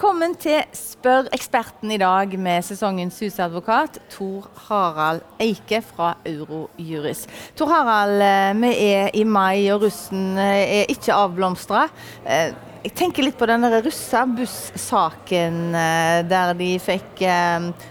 Velkommen 0.00 0.32
til 0.40 0.62
Spør 0.72 1.26
eksperten 1.36 1.90
i 1.92 1.98
dag 2.00 2.32
med 2.40 2.64
sesongens 2.64 3.18
husadvokat 3.20 3.98
Tor 4.08 4.46
Harald 4.70 5.20
Eike 5.44 5.82
fra 5.84 6.14
Eurojuris. 6.24 7.26
Tor 7.52 7.68
Harald, 7.68 8.16
eh, 8.24 8.54
vi 8.62 8.70
er 8.94 9.12
i 9.12 9.26
mai, 9.28 9.68
og 9.68 9.84
russen 9.84 10.40
eh, 10.40 10.80
er 10.80 10.88
ikke 10.88 11.12
avblomstra. 11.12 11.84
Eh, 12.24 12.56
jeg 12.86 12.96
tenker 12.96 13.28
litt 13.28 13.36
på 13.36 13.44
den 13.52 13.68
russebuss-saken 13.76 15.62
der 16.32 16.56
de 16.56 16.72
fikk 16.80 17.20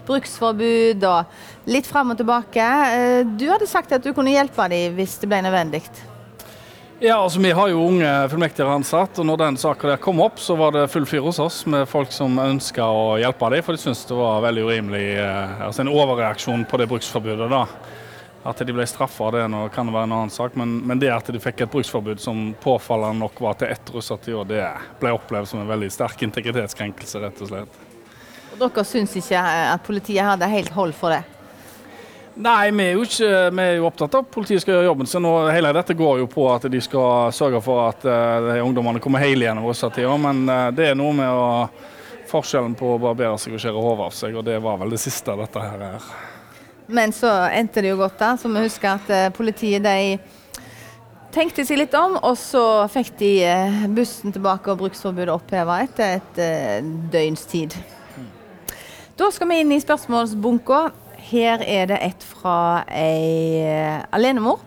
bruksforbud 0.09 1.05
og 1.13 1.69
litt 1.69 1.85
fram 1.85 2.15
og 2.15 2.17
tilbake. 2.17 2.73
Du 3.37 3.51
hadde 3.53 3.69
sagt 3.69 3.93
at 3.93 4.01
du 4.01 4.15
kunne 4.17 4.33
hjelpe 4.33 4.65
dem 4.73 4.97
hvis 4.97 5.19
det 5.21 5.29
ble 5.29 5.45
nødvendig. 5.45 5.85
Ja, 7.01 7.23
altså 7.23 7.39
Vi 7.39 7.51
har 7.51 7.69
jo 7.71 7.79
unge 7.87 8.07
fullmektigere 8.27 8.73
ansatt, 8.75 9.21
og 9.21 9.27
når 9.29 9.37
den 9.39 9.57
saken 9.61 9.87
der 9.93 10.01
kom 10.03 10.17
opp, 10.19 10.35
så 10.43 10.57
var 10.59 10.73
det 10.75 10.89
full 10.91 11.05
fyr 11.07 11.23
hos 11.23 11.37
oss 11.39 11.61
med 11.63 11.87
folk 11.87 12.11
som 12.11 12.35
ønska 12.43 12.83
å 12.83 13.13
hjelpe 13.21 13.47
dem, 13.53 13.63
for 13.63 13.77
de 13.77 13.79
syntes 13.79 14.01
det 14.09 14.17
var 14.19 14.41
veldig 14.43 14.65
urimelig. 14.67 15.05
Eh, 15.21 15.61
altså 15.63 15.85
En 15.85 15.93
overreaksjon 15.93 16.67
på 16.67 16.81
det 16.81 16.89
bruksforbudet. 16.91 17.47
da. 17.53 17.63
At 18.51 18.59
de 18.67 18.75
ble 18.75 18.83
straffa, 18.87 19.31
det 19.31 19.45
nå 19.47 19.63
kan 19.71 19.87
det 19.87 19.95
være 19.95 20.09
en 20.09 20.17
annen 20.17 20.35
sak, 20.35 20.59
men, 20.59 20.75
men, 20.83 20.99
det 20.99 21.13
at 21.15 21.31
de 21.31 21.39
fikk 21.39 21.63
et 21.63 21.71
bruksforbud 21.71 22.19
som 22.19 22.51
påfallende 22.59 23.23
nok 23.23 23.39
var 23.47 23.55
til 23.55 23.71
ett 23.71 23.95
russetid, 23.95 24.43
det 24.51 24.67
ble 24.99 25.15
opplevd 25.15 25.53
som 25.53 25.63
en 25.63 25.71
veldig 25.71 25.91
sterk 25.95 26.27
integritetskrenkelse, 26.27 27.23
rett 27.23 27.43
og 27.43 27.53
slett. 27.53 27.83
Og 28.51 28.59
Dere 28.59 28.83
syns 28.83 29.15
ikke 29.15 29.39
at 29.39 29.87
politiet 29.87 30.33
hadde 30.33 30.51
helt 30.51 30.75
hold 30.75 30.91
for 30.99 31.15
det? 31.15 31.23
Nei, 32.39 32.71
vi 32.71 32.83
er, 32.85 32.93
jo 32.95 33.03
ikke, 33.03 33.29
vi 33.51 33.63
er 33.65 33.73
jo 33.75 33.87
opptatt 33.89 34.13
av 34.15 34.21
at 34.23 34.29
politiet 34.31 34.63
skal 34.63 34.77
gjøre 34.77 34.85
jobben 34.87 35.07
sin. 35.11 35.25
og 35.27 35.49
Hele 35.51 35.73
dette 35.75 35.91
går 35.99 36.21
jo 36.21 36.27
på 36.31 36.45
at 36.47 36.69
de 36.71 36.79
skal 36.79 37.33
sørge 37.35 37.59
for 37.59 37.89
at 37.89 38.05
uh, 38.07 38.53
ungdommene 38.63 39.01
kommer 39.03 39.19
hele 39.19 39.43
gjennom 39.43 39.65
russetida. 39.67 40.13
Men 40.23 40.45
uh, 40.47 40.69
det 40.71 40.85
er 40.87 40.95
noe 40.95 41.11
med 41.17 41.27
å, 41.27 41.49
forskjellen 42.29 42.77
på 42.79 42.93
å 42.93 43.01
barbere 43.03 43.35
seg 43.43 43.57
og 43.57 43.59
skjære 43.59 43.81
hodet 43.83 44.05
av 44.05 44.15
seg, 44.15 44.37
og 44.39 44.45
det 44.47 44.55
var 44.63 44.79
vel 44.79 44.95
det 44.95 45.01
siste 45.03 45.35
dette 45.35 45.65
her 45.65 45.83
er. 45.89 46.05
Men 46.87 47.11
så 47.11 47.33
endte 47.51 47.83
det 47.83 47.91
jo 47.91 47.99
godt, 47.99 48.15
da. 48.21 48.31
Så 48.39 48.53
vi 48.53 48.63
husker 48.63 48.93
at 48.93 49.11
uh, 49.11 49.25
politiet 49.35 49.83
de 49.83 50.15
tenkte 51.35 51.67
seg 51.67 51.81
litt 51.81 51.99
om, 51.99 52.15
og 52.23 52.39
så 52.39 52.63
fikk 52.95 53.11
de 53.19 53.33
bussen 53.99 54.31
tilbake 54.31 54.71
og 54.71 54.79
bruksforbudet 54.85 55.35
oppheva 55.35 55.81
etter 55.83 56.21
et 56.21 56.41
døgns 57.11 57.43
tid. 57.51 57.75
Mm. 58.15 58.31
Da 59.19 59.27
skal 59.35 59.51
vi 59.51 59.59
inn 59.65 59.75
i 59.75 59.83
spørsmålsbunka. 59.83 60.81
Her 61.29 61.61
er 61.61 61.85
det 61.91 61.99
et 62.01 62.23
fra 62.25 62.81
ei 62.89 63.61
eh, 63.61 64.01
alenemor. 64.15 64.59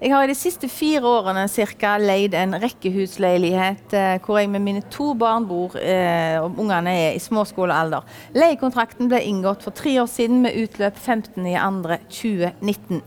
Jeg 0.00 0.10
har 0.12 0.24
i 0.24 0.28
de 0.28 0.34
siste 0.36 0.68
fire 0.72 1.04
årene 1.08 1.48
cirka 1.48 1.98
leid 2.00 2.34
en 2.36 2.54
rekkehusleilighet 2.60 3.92
eh, 3.96 4.20
hvor 4.24 4.38
jeg 4.40 4.50
med 4.52 4.60
mine 4.64 4.82
to 4.92 5.14
barn 5.16 5.46
bor, 5.48 5.76
eh, 5.80 6.40
og 6.40 6.58
ungene 6.60 6.90
er 7.06 7.12
i 7.16 7.24
småskolealder. 7.24 8.02
Leiekontrakten 8.36 9.08
ble 9.08 9.20
inngått 9.28 9.62
for 9.64 9.72
tre 9.76 9.92
år 10.02 10.08
siden 10.12 10.42
med 10.44 10.56
utløp 10.60 10.96
15.2.2019. 11.00 13.00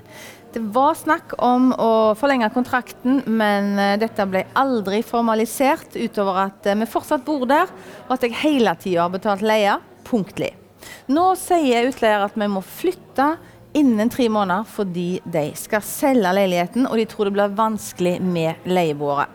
Det 0.54 0.62
var 0.74 0.94
snakk 0.98 1.34
om 1.42 1.74
å 1.78 2.16
forlenge 2.18 2.54
kontrakten, 2.54 3.22
men 3.26 3.78
dette 4.02 4.26
ble 4.30 4.44
aldri 4.58 5.02
formalisert 5.06 5.96
utover 5.98 6.36
at 6.48 6.68
vi 6.78 6.86
fortsatt 6.90 7.26
bor 7.26 7.46
der, 7.50 7.68
og 8.08 8.14
at 8.18 8.24
jeg 8.26 8.42
hele 8.46 8.74
tida 8.82 9.02
har 9.06 9.14
betalt 9.14 9.42
leie 9.46 9.74
punktlig. 10.06 10.63
Nå 11.12 11.26
sier 11.40 11.90
utleier 11.90 12.24
at 12.26 12.38
vi 12.40 12.48
må 12.52 12.64
flytte 12.66 13.34
innen 13.74 14.12
tre 14.14 14.28
måneder 14.30 14.68
fordi 14.70 15.18
de 15.26 15.48
skal 15.58 15.84
selge 15.86 16.34
leiligheten, 16.38 16.88
og 16.88 17.00
de 17.00 17.08
tror 17.10 17.30
det 17.30 17.36
blir 17.38 17.56
vanskelig 17.58 18.20
med 18.22 18.68
leieboere. 18.70 19.28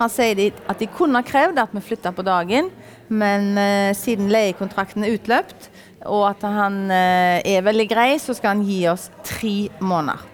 Han 0.00 0.10
sier 0.10 0.50
at 0.70 0.80
de 0.80 0.88
kunne 0.90 1.20
ha 1.20 1.26
krevd 1.26 1.60
at 1.62 1.74
vi 1.74 1.82
flytta 1.84 2.12
på 2.14 2.26
dagen, 2.26 2.70
men 3.10 3.52
uh, 3.58 3.90
siden 3.96 4.30
leiekontrakten 4.30 5.06
er 5.06 5.16
utløpt, 5.18 5.70
og 6.08 6.24
at 6.30 6.46
han 6.46 6.82
uh, 6.90 7.38
er 7.44 7.66
veldig 7.66 7.86
grei, 7.90 8.10
så 8.22 8.34
skal 8.34 8.56
han 8.56 8.66
gi 8.66 8.82
oss 8.90 9.08
tre 9.26 9.68
måneder. 9.82 10.26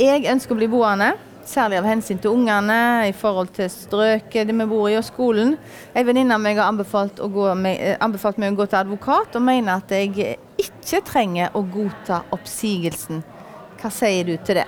Jeg 0.00 0.24
ønsker 0.32 0.56
å 0.56 0.60
bli 0.62 0.70
boende. 0.72 1.12
Særlig 1.50 1.80
av 1.80 1.86
hensyn 1.88 2.18
til 2.22 2.30
ungene, 2.30 3.08
i 3.10 3.14
forhold 3.16 3.48
til 3.56 3.66
strøket 3.72 4.52
vi 4.52 4.66
bor 4.70 4.86
i 4.86 4.94
og 4.94 5.02
skolen. 5.02 5.56
En 5.98 6.06
venninne 6.06 6.36
av 6.36 6.42
meg 6.42 6.60
har 6.60 6.70
anbefalt, 6.70 7.18
med, 7.58 7.80
eh, 7.80 7.96
anbefalt, 7.98 8.38
meg 8.38 8.52
å 8.52 8.60
gå 8.60 8.66
til 8.68 8.78
advokat, 8.78 9.34
og 9.34 9.42
mener 9.42 9.80
at 9.80 9.90
jeg 9.90 10.36
ikke 10.56 11.00
trenger 11.02 11.50
å 11.52 11.64
godta 11.66 12.22
oppsigelsen. 12.30 13.24
Hva 13.80 13.90
sier 13.90 14.24
du 14.24 14.36
til 14.36 14.60
det? 14.60 14.66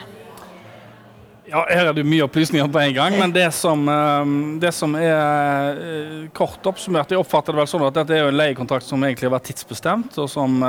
Ja, 1.46 1.64
Her 1.68 1.86
er 1.86 1.92
det 1.92 2.04
mye 2.04 2.24
opplysninger 2.24 2.66
på 2.66 2.80
en 2.80 2.94
gang, 2.94 3.18
men 3.18 3.30
det 3.30 3.52
som, 3.54 3.88
eh, 3.88 4.58
det 4.58 4.74
som 4.74 4.96
er 4.96 5.78
eh, 5.78 6.28
kort 6.34 6.66
oppsummert 6.66 7.10
Jeg 7.10 7.18
oppfatter 7.18 7.52
det 7.52 7.58
vel 7.58 7.66
sånn 7.66 7.86
at 7.86 7.94
dette 7.94 8.10
er 8.10 8.26
en 8.26 8.34
leiekontrakt 8.34 8.82
som 8.82 9.00
egentlig 9.04 9.30
har 9.30 9.38
vært 9.38 9.54
tidsbestemt, 9.54 10.18
og 10.18 10.28
som 10.28 10.64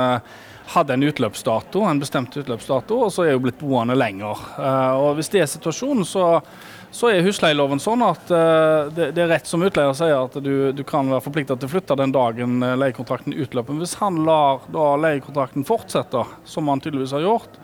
hadde 0.66 0.94
en 0.94 1.02
utløpsdato, 1.02 1.82
en 1.84 2.00
bestemt 2.00 2.36
utløpsdato, 2.36 2.98
og 3.06 3.12
så 3.12 3.26
er 3.26 3.36
hun 3.36 3.44
blitt 3.46 3.60
boende 3.60 3.96
lenger. 3.98 4.40
Uh, 4.56 4.94
og 5.02 5.18
Hvis 5.18 5.30
det 5.34 5.44
er 5.44 5.50
situasjonen, 5.50 6.06
så, 6.08 6.40
så 6.94 7.10
er 7.12 7.24
husleieloven 7.26 7.82
sånn 7.82 8.04
at 8.06 8.32
uh, 8.32 8.90
det, 8.94 9.10
det, 9.16 9.24
er 9.24 9.32
rett 9.34 9.50
som 9.50 9.64
utleier 9.64 9.94
sier, 9.96 10.16
at 10.24 10.38
du, 10.40 10.72
du 10.72 10.84
kan 10.88 11.10
være 11.12 11.24
forpliktet 11.26 11.60
til 11.60 11.70
å 11.70 11.74
flytte 11.76 11.98
den 12.00 12.14
dagen 12.16 12.64
uh, 12.64 12.74
leiekontrakten 12.80 13.36
utløper. 13.36 13.80
Hvis 13.82 13.96
han 14.00 14.22
lar 14.26 14.64
leiekontrakten 15.04 15.68
fortsette, 15.68 16.24
som 16.48 16.72
han 16.72 16.82
tydeligvis 16.84 17.16
har 17.18 17.26
gjort, 17.26 17.60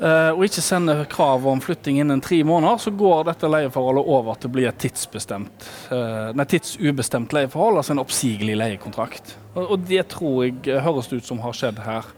og 0.00 0.46
ikke 0.46 0.62
sender 0.64 1.02
krav 1.12 1.44
om 1.48 1.60
flytting 1.60 1.98
innen 2.00 2.22
tre 2.24 2.38
måneder, 2.44 2.78
så 2.80 2.90
går 2.90 3.26
dette 3.28 3.48
leieforholdet 3.52 4.06
over 4.08 4.38
til 4.40 4.48
å 4.48 4.54
bli 4.54 4.64
et 4.64 4.78
tidsbestemt, 4.80 5.66
uh, 5.92 6.30
nei, 6.32 6.46
tidsubestemt 6.48 7.34
leieforhold, 7.36 7.82
altså 7.82 7.92
en 7.92 8.00
oppsigelig 8.00 8.56
leiekontrakt. 8.56 9.34
Og, 9.60 9.74
det 9.84 10.06
tror 10.14 10.46
jeg 10.46 10.80
høres 10.86 11.10
ut 11.12 11.26
som 11.26 11.42
har 11.44 11.56
skjedd 11.56 11.82
her. 11.84 12.08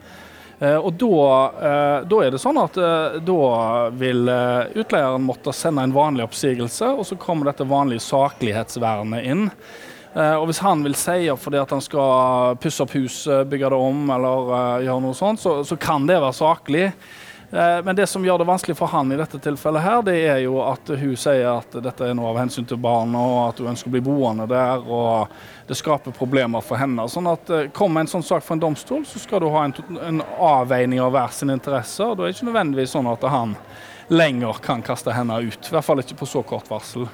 Uh, 0.60 0.78
og 0.78 0.92
da, 1.00 1.16
da, 2.06 2.20
er 2.22 2.30
det 2.30 2.38
sånn 2.38 2.60
at 2.62 2.78
da 3.26 3.40
vil 3.98 4.30
utleieren 4.78 5.26
måtte 5.26 5.54
sende 5.56 5.82
en 5.82 5.96
vanlig 5.96 6.28
oppsigelse, 6.28 6.92
og 6.94 7.08
så 7.08 7.18
kommer 7.18 7.50
dette 7.50 7.66
vanlige 7.66 8.04
saklighetsvernet 8.06 9.26
inn. 9.26 9.48
og 10.14 10.46
Hvis 10.46 10.62
han 10.62 10.86
vil 10.86 10.94
si 10.94 11.26
fordi 11.34 11.58
at 11.58 11.74
han 11.74 11.82
skal 11.82 12.54
pusse 12.62 12.86
opp 12.86 12.94
huset, 12.94 13.42
bygge 13.50 13.74
det 13.74 13.82
om 13.90 14.06
eller 14.14 14.54
gjøre 14.86 15.02
noe 15.02 15.18
sånt, 15.18 15.42
så, 15.42 15.58
så 15.66 15.80
kan 15.82 16.06
det 16.06 16.20
være 16.20 16.38
saklig. 16.38 16.86
Eh, 17.52 17.82
men 17.84 17.96
det 17.96 18.06
som 18.06 18.24
gjør 18.24 18.38
det 18.38 18.44
vanskelig 18.48 18.76
for 18.78 18.88
han 18.88 19.12
i 19.12 19.16
dette 19.20 19.36
tilfellet, 19.44 19.84
her, 19.84 20.02
det 20.06 20.14
er 20.24 20.38
jo 20.46 20.56
at 20.64 20.88
hun 20.88 21.16
sier 21.20 21.50
at 21.50 21.74
dette 21.84 22.06
er 22.08 22.16
noe 22.16 22.30
av 22.30 22.38
hensyn 22.40 22.64
til 22.68 22.80
barna, 22.80 23.20
og 23.20 23.40
at 23.50 23.60
hun 23.60 23.74
ønsker 23.74 23.90
å 23.90 23.92
bli 23.92 24.00
boende 24.06 24.46
der. 24.48 24.80
og 24.80 25.28
Det 25.68 25.76
skaper 25.76 26.16
problemer 26.16 26.64
for 26.64 26.80
henne. 26.80 27.04
Sånn 27.12 27.28
at 27.28 27.52
eh, 27.52 27.68
Kommer 27.76 28.00
en 28.00 28.08
sånn 28.08 28.24
sak 28.24 28.46
for 28.46 28.56
en 28.56 28.64
domstol, 28.64 29.04
så 29.04 29.20
skal 29.20 29.44
du 29.44 29.50
ha 29.52 29.66
en, 29.68 29.76
en 30.00 30.22
avveining 30.40 31.02
av 31.04 31.12
hver 31.12 31.36
sine 31.36 31.58
interesser. 31.58 32.14
Da 32.16 32.24
er 32.24 32.32
det 32.32 32.38
ikke 32.38 32.48
nødvendigvis 32.48 32.96
sånn 32.96 33.12
at 33.12 33.28
han 33.28 33.52
lenger 34.12 34.64
kan 34.64 34.80
kaste 34.84 35.12
henne 35.12 35.42
ut. 35.44 35.68
I 35.68 35.76
hvert 35.76 35.86
fall 35.86 36.00
ikke 36.00 36.22
på 36.22 36.32
så 36.32 36.40
kort 36.46 36.72
varsel. 36.72 37.04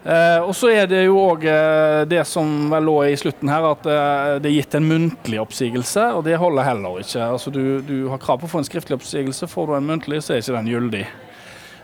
Eh, 0.00 0.38
og 0.40 0.54
så 0.56 0.70
er 0.72 0.86
det 0.88 1.02
jo 1.04 1.18
òg 1.20 1.42
eh, 1.44 2.02
det 2.08 2.22
som 2.24 2.70
vel 2.72 2.86
lå 2.88 2.96
i 3.10 3.16
slutten 3.20 3.50
her, 3.52 3.66
at 3.68 3.84
eh, 3.84 4.36
det 4.40 4.48
er 4.48 4.54
gitt 4.54 4.76
en 4.78 4.86
muntlig 4.88 5.40
oppsigelse, 5.42 6.06
og 6.16 6.24
det 6.24 6.38
holder 6.40 6.64
heller 6.64 7.02
ikke. 7.02 7.26
Altså 7.26 7.52
du, 7.52 7.64
du, 7.84 7.96
har 8.08 8.22
krav 8.22 8.40
på 8.40 8.48
å 8.48 8.52
få 8.54 8.62
en 8.62 8.68
skriftlig 8.68 8.96
oppsigelse, 8.96 9.50
får 9.50 9.68
du 9.68 9.74
en 9.76 9.90
muntlig, 9.90 10.22
så 10.24 10.32
er 10.34 10.40
ikke 10.40 10.56
den 10.56 10.70
gyldig. 10.72 11.02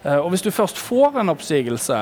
Eh, 0.01 0.17
og 0.17 0.31
hvis 0.33 0.47
du 0.47 0.49
først 0.55 0.81
får 0.81 1.21
en 1.21 1.35
oppsigelse, 1.35 1.99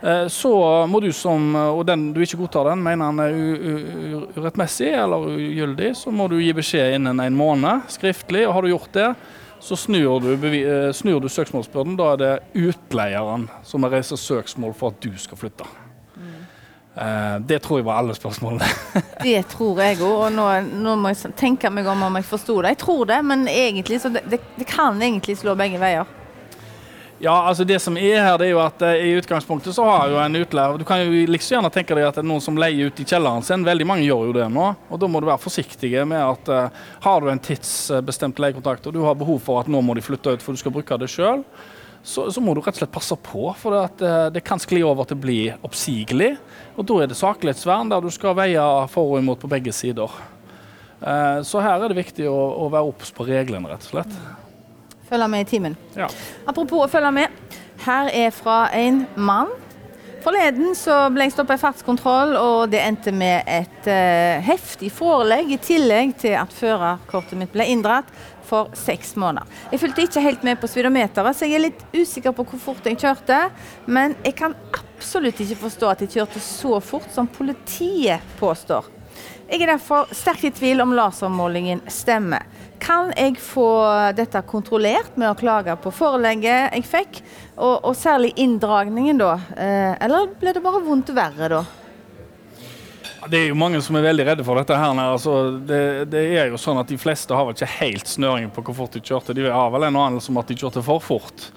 eh, 0.00 0.24
så 0.32 0.54
må 0.88 1.02
du 1.04 1.10
som, 1.12 1.50
og 1.74 1.84
den 1.90 2.08
du 2.16 2.22
ikke 2.24 2.40
godtar 2.40 2.72
den, 2.72 2.86
mener 2.88 3.12
han 3.12 3.20
er 3.26 4.32
urettmessig 4.32 4.94
eller 4.96 5.28
ugyldig, 5.34 5.92
så 6.00 6.14
må 6.14 6.30
du 6.32 6.38
gi 6.40 6.56
beskjed 6.56 6.96
innen 6.96 7.20
en 7.20 7.36
måned 7.36 7.84
skriftlig, 7.92 8.46
og 8.48 8.56
har 8.56 8.64
du 8.64 8.72
gjort 8.72 8.96
det, 8.96 9.12
så 9.60 9.76
snur 9.76 10.20
du, 10.20 10.32
eh, 10.34 10.92
snur 10.92 11.20
du, 11.20 11.28
søksmålsbyrden. 11.28 11.96
Da 11.98 12.12
er 12.12 12.22
det 12.22 12.32
utleieren 12.54 13.48
som 13.66 13.82
må 13.82 13.90
reise 13.92 14.16
søksmål 14.16 14.74
for 14.78 14.94
at 14.94 15.00
du 15.04 15.12
skal 15.18 15.40
flytte. 15.40 15.68
Mm. 16.18 17.46
det 17.46 17.60
tror 17.62 17.78
jeg 17.78 17.86
var 17.86 18.00
alle 18.00 18.14
spørsmålene. 18.14 18.66
det 19.22 19.44
tror 19.52 19.78
jeg 19.84 20.00
òg, 20.00 20.24
og 20.26 20.32
nå, 20.34 20.46
nå, 20.82 20.96
må 20.98 21.12
jeg 21.12 21.30
tenke 21.38 21.70
meg 21.70 21.86
om 21.86 22.02
om 22.08 22.16
jeg 22.18 22.26
forsto 22.26 22.56
det. 22.62 22.74
Jeg 22.74 22.80
tror 22.82 23.04
det, 23.06 23.18
men 23.24 23.46
egentlig, 23.48 24.00
det, 24.02 24.24
det, 24.26 24.40
det 24.58 24.66
kan 24.66 24.98
egentlig 24.98 25.38
slå 25.38 25.54
begge 25.54 25.78
veier. 25.78 26.17
Ja, 27.20 27.32
altså 27.48 27.64
det 27.64 27.80
som 27.82 27.96
er 27.98 28.20
her, 28.22 28.36
det 28.38 28.46
er 28.46 28.52
jo 28.52 28.60
at 28.62 28.82
eh, 28.86 29.08
i 29.08 29.14
utgangspunktet 29.18 29.74
så 29.74 29.82
har 29.88 30.12
jo 30.12 30.20
en 30.22 30.38
utleier 30.38 30.76
Du 30.78 30.84
kan 30.86 31.00
jo 31.02 31.24
liksom 31.26 31.56
gjerne 31.56 31.70
tenke 31.74 31.96
deg 31.98 32.06
at 32.06 32.14
det 32.14 32.22
er 32.22 32.28
noen 32.30 32.44
som 32.44 32.58
leier 32.60 32.92
ut 32.92 33.02
i 33.02 33.06
kjelleren 33.08 33.42
sin. 33.42 33.66
Veldig 33.66 33.86
mange 33.90 34.06
gjør 34.06 34.28
jo 34.28 34.36
det 34.36 34.46
nå. 34.54 34.68
Og 34.86 35.00
da 35.02 35.08
må 35.10 35.18
du 35.18 35.26
være 35.26 35.42
forsiktig 35.42 35.90
med 36.06 36.22
at 36.22 36.52
eh, 36.54 36.78
har 37.02 37.18
du 37.18 37.32
en 37.32 37.42
tidsbestemt 37.42 38.38
leiekontrakt 38.38 38.86
og 38.86 38.94
du 38.94 39.02
har 39.02 39.18
behov 39.18 39.42
for 39.42 39.58
at 39.58 39.72
nå 39.72 39.82
må 39.82 39.98
de 39.98 40.06
flytte 40.06 40.36
ut 40.36 40.46
for 40.46 40.54
du 40.54 40.62
skal 40.62 40.76
bruke 40.78 41.00
det 41.02 41.10
sjøl, 41.10 41.42
så, 42.06 42.28
så, 42.30 42.38
må 42.38 42.54
du 42.54 42.62
rett 42.62 42.76
og 42.78 42.84
slett 42.84 42.94
passe 42.94 43.18
på. 43.18 43.50
For 43.58 43.74
det, 43.74 43.84
at, 43.90 44.06
eh, 44.06 44.30
det 44.38 44.46
kan 44.46 44.62
skli 44.62 44.84
over 44.86 45.08
til 45.08 45.18
å 45.18 45.24
bli 45.26 45.40
oppsigelig. 45.58 46.36
Og 46.78 46.86
da 46.86 47.02
er 47.02 47.10
det 47.10 47.18
saklighetsvern 47.18 47.90
der 47.90 48.04
du 48.04 48.14
skal 48.14 48.38
veie 48.38 48.62
for 48.94 49.16
og 49.16 49.24
imot 49.24 49.42
på 49.42 49.50
begge 49.50 49.74
sider. 49.74 50.20
så 51.46 51.60
her 51.62 51.82
er 51.82 51.90
det 51.90 51.98
viktig 51.98 52.30
å, 52.30 52.38
å 52.62 52.70
være 52.70 52.86
obs 52.90 53.10
på 53.14 53.26
reglene, 53.26 53.70
rett 53.70 53.84
og 53.86 53.90
slett. 53.92 54.14
Følge 55.08 55.28
med 55.32 55.46
i 55.46 55.48
timen. 55.48 55.78
Ja. 55.96 56.10
Apropos 56.46 56.84
å 56.84 56.90
følge 56.92 57.14
med. 57.14 57.56
Her 57.84 58.10
er 58.12 58.30
fra 58.34 58.66
en 58.74 59.04
mann 59.16 59.52
Forleden 60.18 60.74
så 60.76 60.94
ble 61.14 61.28
jeg 61.28 61.32
stoppa 61.36 61.54
i 61.54 61.60
fartskontroll, 61.62 62.34
og 62.36 62.72
det 62.72 62.80
endte 62.82 63.12
med 63.14 63.46
et 63.48 63.86
uh, 63.86 64.42
heftig 64.44 64.90
forelegg, 64.92 65.52
i 65.54 65.60
tillegg 65.62 66.16
til 66.20 66.34
at 66.36 66.52
førerkortet 66.52 67.38
mitt 67.38 67.54
ble 67.54 67.68
inndratt 67.70 68.10
for 68.48 68.72
seks 68.76 69.14
måneder. 69.20 69.46
Jeg 69.70 69.82
fulgte 69.82 70.04
ikke 70.04 70.24
helt 70.24 70.44
med 70.44 70.58
på 70.60 70.70
speedometeret, 70.70 71.36
så 71.36 71.46
jeg 71.46 71.58
er 71.58 71.64
litt 71.68 71.84
usikker 71.94 72.34
på 72.34 72.44
hvor 72.50 72.60
fort 72.60 72.88
jeg 72.88 72.98
kjørte. 73.00 73.38
Men 73.86 74.16
jeg 74.24 74.34
kan 74.40 74.56
absolutt 74.76 75.40
ikke 75.44 75.60
forstå 75.62 75.92
at 75.92 76.04
jeg 76.04 76.14
kjørte 76.16 76.42
så 76.42 76.80
fort 76.82 77.08
som 77.14 77.30
politiet 77.30 78.24
påstår. 78.40 78.88
Jeg 79.48 79.62
er 79.62 79.72
derfor 79.72 80.10
sterkt 80.12 80.44
i 80.44 80.52
tvil 80.52 80.82
om 80.84 80.96
lasermålingen 80.96 81.84
stemmer. 81.92 82.44
Kan 82.80 83.10
jeg 83.16 83.36
få 83.42 83.68
dette 84.16 84.40
kontrollert 84.46 85.16
med 85.18 85.30
å 85.32 85.36
klage 85.38 85.74
på 85.82 85.92
forelegget 85.94 86.76
jeg 86.76 86.86
fikk, 86.86 87.20
og, 87.56 87.84
og 87.90 87.96
særlig 87.98 88.32
inndragningen, 88.38 89.18
da? 89.18 89.34
Eh, 89.56 89.92
eller 90.06 90.30
ble 90.38 90.54
det 90.54 90.62
bare 90.64 90.82
vondt 90.86 91.10
verre, 91.16 91.50
da? 91.58 91.62
Det 93.28 93.40
er 93.40 93.48
jo 93.50 93.58
mange 93.58 93.80
som 93.82 93.96
er 93.98 94.06
veldig 94.06 94.24
redde 94.28 94.44
for 94.46 94.60
dette. 94.60 94.76
her. 94.78 95.00
Altså, 95.02 95.34
det, 95.66 95.80
det, 96.12 96.22
er 96.38 96.52
jo 96.52 96.60
sånn 96.60 96.78
at 96.80 96.88
De 96.88 96.96
fleste 97.00 97.34
har 97.34 97.48
vel 97.48 97.56
ikke 97.56 97.72
helt 97.80 98.08
snøring 98.08 98.52
på 98.54 98.62
hvor 98.64 98.76
fort 98.84 98.94
de 98.94 99.02
kjørte. 99.02 99.34
De 99.36 99.48
har 99.50 99.72
vel 99.74 99.88
en 99.88 100.00
anelse 100.04 100.30
om 100.32 100.38
at 100.40 100.48
de 100.48 100.56
kjørte 100.56 100.84
for 100.86 101.02
fort. 101.02 101.48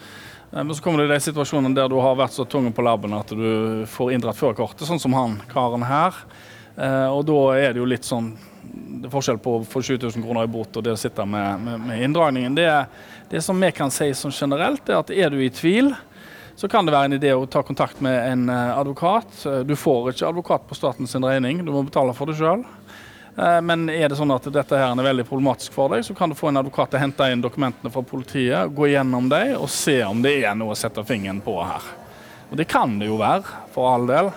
Eh, 0.51 0.63
men 0.63 0.73
så 0.73 0.83
kommer 0.83 1.03
det 1.03 1.13
de 1.13 1.21
situasjonene 1.29 1.77
der 1.77 1.91
du 1.91 1.99
har 2.01 2.17
vært 2.19 2.35
så 2.35 2.47
tung 2.49 2.71
på 2.73 2.85
labben 2.85 3.13
at 3.15 3.29
du 3.29 3.85
får 3.89 4.15
inndratt 4.15 4.39
førerkortet, 4.39 4.87
sånn 4.89 5.01
som 5.01 5.15
han 5.15 5.37
karen 5.51 5.85
her. 5.85 6.23
Eh, 6.75 7.09
og 7.11 7.27
da 7.29 7.39
er 7.59 7.75
det 7.75 7.83
jo 7.83 7.89
litt 7.89 8.07
sånn 8.07 8.33
det 8.71 9.09
er 9.09 9.13
forskjell 9.13 9.39
på 9.43 9.57
å 9.57 9.63
få 9.67 9.81
7000 9.83 10.23
kroner 10.23 10.47
i 10.47 10.51
bot 10.51 10.77
og 10.77 10.85
det 10.85 10.93
å 10.93 10.99
sitte 10.99 11.25
med, 11.27 11.59
med, 11.63 11.81
med 11.89 12.03
inndragningen. 12.05 12.55
Det, 12.55 12.69
det 13.31 13.41
som 13.43 13.59
vi 13.59 13.71
kan 13.75 13.91
si 13.91 14.11
som 14.15 14.31
generelt, 14.31 14.87
er 14.89 15.01
at 15.01 15.11
er 15.11 15.33
du 15.33 15.41
i 15.43 15.51
tvil, 15.51 15.91
så 16.55 16.67
kan 16.67 16.85
det 16.85 16.93
være 16.93 17.09
en 17.09 17.17
idé 17.17 17.31
å 17.33 17.47
ta 17.49 17.63
kontakt 17.65 18.01
med 18.05 18.17
en 18.31 18.49
eh, 18.49 18.77
advokat. 18.77 19.33
Eh, 19.45 19.59
du 19.65 19.75
får 19.75 20.11
ikke 20.11 20.27
advokat 20.29 20.67
på 20.69 20.77
statens 20.77 21.15
regning, 21.15 21.63
du 21.65 21.71
må 21.73 21.83
betale 21.87 22.13
for 22.13 22.29
det 22.29 22.37
sjøl. 22.37 22.61
Eh, 23.37 23.57
men 23.65 23.87
er 23.89 24.11
det 24.11 24.19
sånn 24.19 24.33
at 24.35 24.45
dette 24.53 24.77
her 24.77 24.91
er 24.91 25.07
veldig 25.07 25.25
problematisk 25.25 25.73
for 25.73 25.95
deg, 25.95 26.05
så 26.05 26.13
kan 26.17 26.29
du 26.29 26.37
få 26.37 26.51
en 26.51 26.61
advokat 26.61 26.91
til 26.91 26.99
å 26.99 27.03
hente 27.05 27.31
inn 27.31 27.41
dokumentene 27.41 27.93
fra 27.93 28.05
politiet, 28.05 28.75
gå 28.77 28.91
gjennom 28.91 29.31
dem 29.31 29.55
og 29.57 29.71
se 29.73 29.97
om 30.05 30.21
det 30.21 30.37
er 30.43 30.53
noe 30.59 30.75
å 30.75 30.79
sette 30.79 31.03
fingeren 31.07 31.41
på 31.43 31.57
her. 31.63 31.89
Og 32.51 32.59
Det 32.59 32.67
kan 32.67 32.97
det 32.99 33.07
jo 33.07 33.17
være, 33.17 33.47
for 33.71 33.87
all 33.87 34.05
del. 34.09 34.27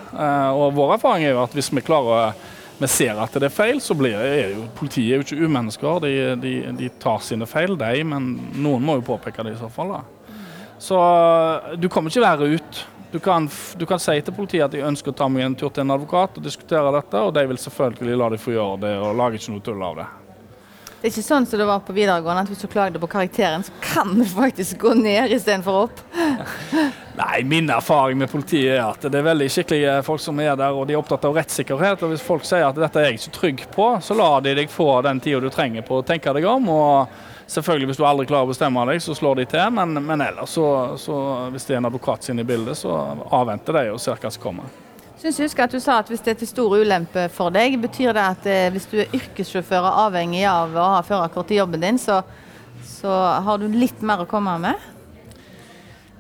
Og 0.55 0.69
Vår 0.77 0.93
erfaring 0.95 1.25
er 1.27 1.33
jo 1.35 1.41
at 1.43 1.57
hvis 1.57 1.73
vi 1.75 1.83
klarer 1.83 2.37
vi 2.79 2.89
ser 2.91 3.21
at 3.23 3.37
det 3.39 3.49
er 3.49 3.55
feil, 3.55 3.79
så 3.83 3.95
blir 3.95 4.17
er 4.19 4.57
jo, 4.57 4.65
politiet 4.75 5.13
er 5.13 5.21
jo 5.21 5.27
ikke 5.27 5.47
umennesker. 5.47 6.01
De, 6.03 6.15
de, 6.43 6.55
de 6.79 6.91
tar 7.03 7.23
sine 7.23 7.47
feil, 7.47 7.77
de, 7.79 7.93
men 8.09 8.33
noen 8.59 8.83
må 8.83 8.99
jo 8.99 9.07
påpeke 9.13 9.47
det 9.47 9.55
i 9.55 9.61
så 9.61 9.71
fall. 9.73 9.95
da. 9.95 10.35
Så 10.83 10.99
eh, 10.99 11.77
du 11.79 11.89
kommer 11.89 12.11
ikke 12.11 12.25
verre 12.25 12.51
ut. 12.57 12.83
Du 13.15 13.21
kan, 13.23 13.47
du 13.79 13.87
kan, 13.87 14.01
si 14.03 14.17
til 14.27 14.35
politiet 14.35 14.67
at 14.67 14.75
de 14.75 14.83
ønsker 14.83 15.13
å 15.13 15.17
ta 15.21 15.29
meg 15.31 15.47
en 15.47 15.55
tur 15.55 15.71
til 15.71 15.85
en 15.85 15.95
advokat 15.95 16.41
og 16.41 16.43
diskutere 16.43 16.91
dette, 16.97 17.23
og 17.23 17.31
de 17.37 17.47
vil 17.47 17.61
selvfølgelig 17.63 18.19
la 18.19 18.31
deg 18.35 18.43
få 18.43 18.57
gjøre 18.57 18.81
det 18.83 18.95
og 18.99 19.15
lage 19.21 19.39
ikke 19.39 19.55
noe 19.55 19.67
tull 19.71 19.87
av 19.87 20.01
det. 20.01 20.11
Det 21.05 21.11
er 21.11 21.19
ikke 21.19 21.27
sånn 21.27 21.45
som 21.45 21.61
det 21.61 21.65
var 21.69 21.83
på 21.85 21.93
videregående, 21.93 22.47
at 22.47 22.49
hvis 22.49 22.63
du 22.65 22.69
klagde 22.73 22.97
på 22.97 23.09
karakteren, 23.13 23.61
så 23.61 23.75
kan 23.85 24.15
du 24.17 24.23
faktisk 24.25 24.79
gå 24.81 24.95
ned 24.97 25.35
istedenfor 25.37 25.83
opp? 25.83 25.99
Nei, 27.21 27.43
min 27.45 27.69
erfaring 27.69 28.17
med 28.23 28.31
politiet 28.33 28.79
er 28.79 28.87
at 28.87 29.05
det 29.05 29.19
er 29.21 29.27
veldig 29.27 29.51
skikkelige 29.53 29.99
folk 30.07 30.23
som 30.25 30.41
er 30.41 30.57
der, 30.57 30.73
og 30.73 30.89
de 30.89 30.95
er 30.97 31.03
opptatt 31.03 31.27
av 31.29 31.37
rettssikkerhet. 31.37 32.01
Og 32.07 32.15
hvis 32.15 32.25
folk 32.25 32.49
sier 32.49 32.65
at 32.65 32.81
dette 32.81 33.03
er 33.03 33.11
jeg 33.11 33.19
ikke 33.19 33.35
trygg 33.37 33.67
på, 33.75 33.91
så 34.01 34.17
lar 34.17 34.41
de 34.47 34.55
deg 34.57 34.73
få 34.73 34.89
den 35.05 35.21
tida 35.21 35.43
du 35.45 35.51
trenger 35.53 35.85
på 35.85 36.01
å 36.01 36.07
tenke 36.09 36.33
deg 36.39 36.49
om. 36.49 36.73
og 36.73 37.53
Selvfølgelig, 37.53 37.91
Hvis 37.91 38.01
du 38.01 38.07
aldri 38.09 38.27
klarer 38.33 38.49
å 38.49 38.53
bestemme 38.55 38.87
deg, 38.89 39.05
så 39.05 39.19
slår 39.21 39.43
de 39.43 39.47
til. 39.59 39.77
Men, 39.77 39.93
men 40.09 40.25
ellers, 40.25 40.57
så, 40.57 40.67
så, 40.97 41.21
hvis 41.53 41.69
det 41.69 41.77
er 41.77 41.83
en 41.83 41.91
advokat 41.93 42.25
sin 42.25 42.41
i 42.41 42.49
bildet, 42.49 42.81
så 42.81 42.97
avventer 43.29 43.77
de 43.77 43.91
og 43.93 44.01
ser 44.01 44.17
hva 44.17 44.33
som 44.33 44.49
kommer. 44.49 44.73
Synes 45.25 45.39
jeg 45.39 45.47
husker 45.49 45.65
at 45.65 45.73
du 45.73 45.81
sa 45.81 45.95
at 46.03 46.11
Hvis 46.13 46.21
det 46.21 46.35
er 46.35 46.41
til 46.43 46.49
stor 46.51 46.73
ulempe 46.77 47.23
for 47.33 47.49
deg, 47.49 47.79
betyr 47.81 48.13
det 48.13 48.25
at 48.29 48.49
eh, 48.51 48.67
hvis 48.75 48.85
du 48.91 48.99
er 49.01 49.15
yrkessjåfør 49.17 49.87
og 49.89 50.01
avhengig 50.03 50.43
av 50.45 50.75
å 50.77 50.89
ha 50.99 50.99
førerkort 51.01 51.55
i 51.55 51.57
jobben 51.63 51.81
din, 51.81 51.97
så, 51.97 52.19
så 52.85 53.15
har 53.47 53.63
du 53.63 53.65
litt 53.73 54.03
mer 54.05 54.21
å 54.21 54.29
komme 54.29 54.59
med? 54.61 54.83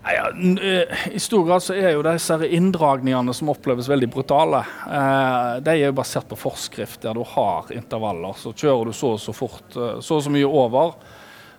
Ja, 0.08 0.30
eh, 0.32 1.04
I 1.12 1.20
stor 1.20 1.44
grad 1.44 1.66
så 1.66 1.76
er 1.76 1.92
jo 1.98 2.06
disse 2.06 2.38
inndragningene 2.48 3.36
som 3.36 3.52
oppleves 3.52 3.92
veldig 3.92 4.08
brutale, 4.14 4.62
eh, 4.88 5.52
de 5.68 5.74
er 5.74 5.84
jo 5.90 5.98
basert 6.00 6.32
på 6.32 6.40
forskrift 6.40 7.04
der 7.04 7.20
du 7.20 7.26
har 7.34 7.68
intervaller. 7.76 8.40
Så 8.40 8.56
kjører 8.56 8.88
du 8.88 8.96
så 8.96 9.18
og 9.18 9.20
så 9.20 9.36
fort, 9.36 9.68
så 9.74 10.16
og 10.16 10.24
så 10.24 10.32
mye 10.32 10.48
over, 10.48 10.96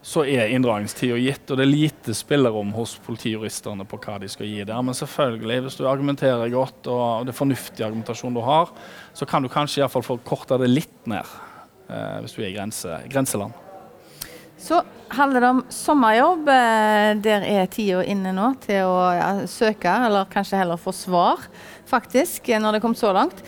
så 0.06 0.22
er 0.30 0.52
inndragningstida 0.54 1.18
gitt. 1.18 1.50
Og 1.50 1.58
det 1.58 1.66
er 1.66 1.72
lite 1.72 2.14
spillerom 2.14 2.76
hos 2.78 2.94
politijuristene 3.06 3.88
på 3.90 4.00
hva 4.04 4.20
de 4.22 4.30
skal 4.30 4.50
gi 4.52 4.62
der. 4.62 4.86
Men 4.86 4.98
selvfølgelig, 4.98 5.64
hvis 5.66 5.80
du 5.80 5.88
argumenterer 5.90 6.54
godt 6.54 6.90
og 6.94 7.26
det 7.26 7.34
er 7.34 7.42
fornuftig 7.42 7.88
argumentasjon 7.88 8.38
du 8.38 8.44
har, 8.46 8.70
så 9.18 9.26
kan 9.30 9.42
du 9.42 9.50
kanskje 9.50 9.82
iallfall 9.82 10.06
få 10.06 10.20
korta 10.28 10.62
det 10.62 10.70
litt 10.72 11.10
ned 11.10 11.36
hvis 11.86 12.34
du 12.34 12.40
er 12.42 12.48
i 12.50 12.56
grense, 12.56 12.96
grenseland. 13.14 13.54
Så 14.58 14.80
handler 15.14 15.44
det 15.44 15.50
om 15.54 15.60
sommerjobb. 15.70 16.48
Eh, 16.50 17.12
der 17.22 17.46
er 17.46 17.68
tida 17.70 18.02
inne 18.10 18.32
nå 18.34 18.48
til 18.64 18.88
å 18.90 18.98
ja, 19.14 19.30
søke, 19.50 19.92
eller 20.08 20.30
kanskje 20.32 20.64
heller 20.64 20.82
få 20.82 20.94
svar, 20.96 21.46
faktisk, 21.86 22.50
når 22.50 22.78
det 22.78 22.82
kom 22.86 22.96
så 22.98 23.14
langt. 23.14 23.44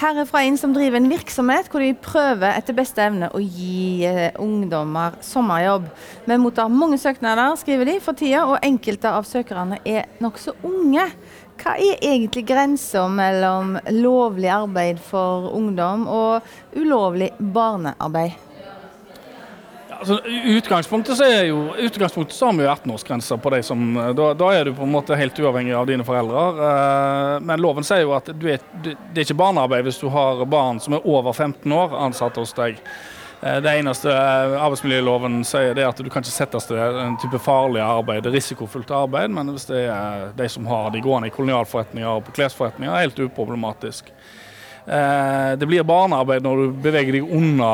Herfra 0.00 0.40
inn 0.48 0.54
som 0.56 0.72
driver 0.72 0.96
en 0.96 1.10
virksomhet 1.10 1.66
hvor 1.68 1.82
de 1.84 1.90
prøver 1.92 2.54
etter 2.54 2.72
beste 2.72 3.02
evne 3.04 3.28
å 3.36 3.40
gi 3.42 4.06
eh, 4.08 4.30
ungdommer 4.40 5.18
sommerjobb. 5.20 5.90
Vi 6.24 6.38
mottar 6.40 6.72
mange 6.72 6.96
søknader, 7.02 7.52
skriver 7.60 7.90
de, 7.90 7.98
for 8.00 8.16
tida, 8.16 8.46
og 8.48 8.64
enkelte 8.64 9.12
av 9.12 9.28
søkerne 9.28 9.82
er 9.84 10.08
nokså 10.24 10.56
unge. 10.64 11.04
Hva 11.60 11.76
er 11.76 12.00
egentlig 12.00 12.46
grensa 12.48 13.04
mellom 13.12 13.76
lovlig 13.92 14.48
arbeid 14.56 15.04
for 15.04 15.52
ungdom 15.52 16.08
og 16.08 16.48
ulovlig 16.80 17.34
barnearbeid? 17.36 18.49
Altså, 20.00 20.18
utgangspunktet 20.44 21.16
så 21.16 21.26
er 21.26 21.44
jo 21.50 21.60
utgangspunktet 21.78 22.36
så 22.36 22.48
har 22.48 22.56
vi 22.56 22.64
jo 22.64 22.72
18-årsgrense 22.72 23.38
på 23.42 23.52
de 23.54 23.60
som 23.66 23.86
da, 24.16 24.32
da, 24.34 24.50
er 24.54 24.64
du 24.64 24.74
på 24.74 24.86
en 24.86 24.94
måte 24.94 25.18
helt 25.18 25.38
uavhengig 25.38 25.74
av 25.76 25.86
dine 25.90 26.06
foreldre. 26.06 26.44
Uh, 26.58 27.36
men 27.44 27.62
loven 27.62 27.86
sier 27.86 28.04
jo 28.04 28.16
at 28.16 28.30
er, 28.32 28.60
det 28.82 28.96
er 28.96 29.24
ikke 29.24 29.38
barnearbeid 29.40 29.86
hvis 29.86 30.00
du 30.02 30.08
har 30.12 30.42
barn 30.50 30.80
som 30.82 30.96
er 30.96 31.08
over 31.08 31.32
15 31.32 31.72
år 31.76 31.96
ansatt 32.08 32.40
hos 32.40 32.54
deg. 32.56 32.80
Uh, 33.40 33.58
det 33.64 33.76
eneste 33.80 34.14
arbeidsmiljøloven 34.14 35.42
sier 35.48 35.76
det 35.76 35.84
er 35.84 35.92
at 35.92 36.00
du 36.00 36.10
kan 36.12 36.24
ikke 36.24 36.34
settes 36.34 36.68
til 36.70 36.80
en 36.80 37.18
type 37.20 37.40
farlig 37.44 37.84
arbeid, 37.84 38.28
risikofullt 38.32 38.92
arbeid, 38.96 39.32
men 39.36 39.52
hvis 39.54 39.68
det 39.70 39.86
er 39.92 40.30
de 40.36 40.48
som 40.52 40.68
har 40.70 40.90
de 40.94 41.04
gående 41.04 41.30
i 41.30 41.34
kolonialforretninger 41.34 42.10
og 42.10 42.26
på 42.28 42.38
klesforretninger, 42.40 42.92
er 42.92 43.08
helt 43.08 43.24
uproblematisk. 43.28 44.12
Det 45.60 45.66
blir 45.68 45.84
barnearbeid 45.86 46.42
når 46.42 46.60
du 46.62 46.78
beveger 46.82 47.14
deg 47.14 47.32
unna 47.36 47.68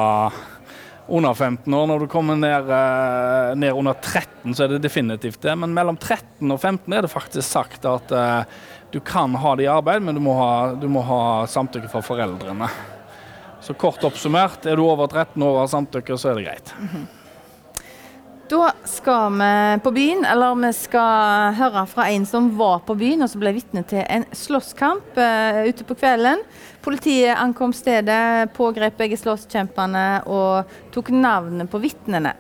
under 1.06 1.34
15 1.34 1.74
år. 1.74 1.86
Når 1.86 1.98
du 2.00 2.06
kommer 2.10 2.36
ned, 2.36 2.70
eh, 2.70 3.54
ned, 3.56 3.72
under 3.72 3.92
13, 3.92 4.54
så 4.54 4.64
er 4.64 4.68
det 4.74 4.82
definitivt 4.86 5.40
det. 5.42 5.56
Men 5.56 5.74
mellom 5.74 5.96
13 5.96 6.50
og 6.50 6.60
15 6.60 6.92
er 6.92 7.06
det 7.06 7.12
faktisk 7.12 7.46
sagt 7.48 7.86
at 7.86 8.12
uh, 8.12 8.42
du 8.90 9.00
kan 9.00 9.34
ha 9.34 9.54
det 9.56 9.66
i 9.66 9.70
arbeid, 9.70 10.02
men 10.02 10.14
du 10.14 10.22
må 10.22 10.34
ha, 10.38 10.74
du 10.74 10.88
må 10.90 11.02
ha 11.06 11.46
samtykke 11.50 11.90
fra 11.92 12.02
foreldrene. 12.02 12.70
Så 13.62 13.74
kort 13.74 14.04
oppsummert, 14.06 14.66
er 14.66 14.78
du 14.78 14.84
over 14.86 15.08
13 15.10 15.42
år 15.42 15.54
og 15.54 15.62
har 15.64 15.70
samtykke, 15.72 16.18
så 16.18 16.30
er 16.30 16.40
det 16.40 16.46
greit. 16.46 16.74
Mm 16.78 16.88
-hmm. 16.88 17.06
Da 18.48 18.72
skal 18.84 19.32
vi 19.32 19.80
på 19.82 19.90
byen, 19.90 20.24
eller 20.24 20.54
vi 20.54 20.68
skal 20.76 21.54
høre 21.58 21.82
fra 21.90 22.04
en 22.14 22.26
som 22.26 22.46
var 22.54 22.84
på 22.86 22.94
byen 22.94 23.24
og 23.24 23.30
som 23.32 23.42
ble 23.42 23.50
vitne 23.56 23.82
til 23.90 24.04
en 24.06 24.22
slåsskamp 24.30 25.18
uh, 25.18 25.66
ute 25.66 25.82
på 25.88 25.96
kvelden. 25.98 26.44
Politiet 26.84 27.34
ankom 27.42 27.74
stedet, 27.74 28.52
pågrep 28.54 29.00
begge 29.00 29.18
slåsskjempene 29.18 30.06
og 30.30 30.78
tok 30.94 31.10
navnet 31.10 31.70
på 31.72 31.82
vitnene. 31.82 32.36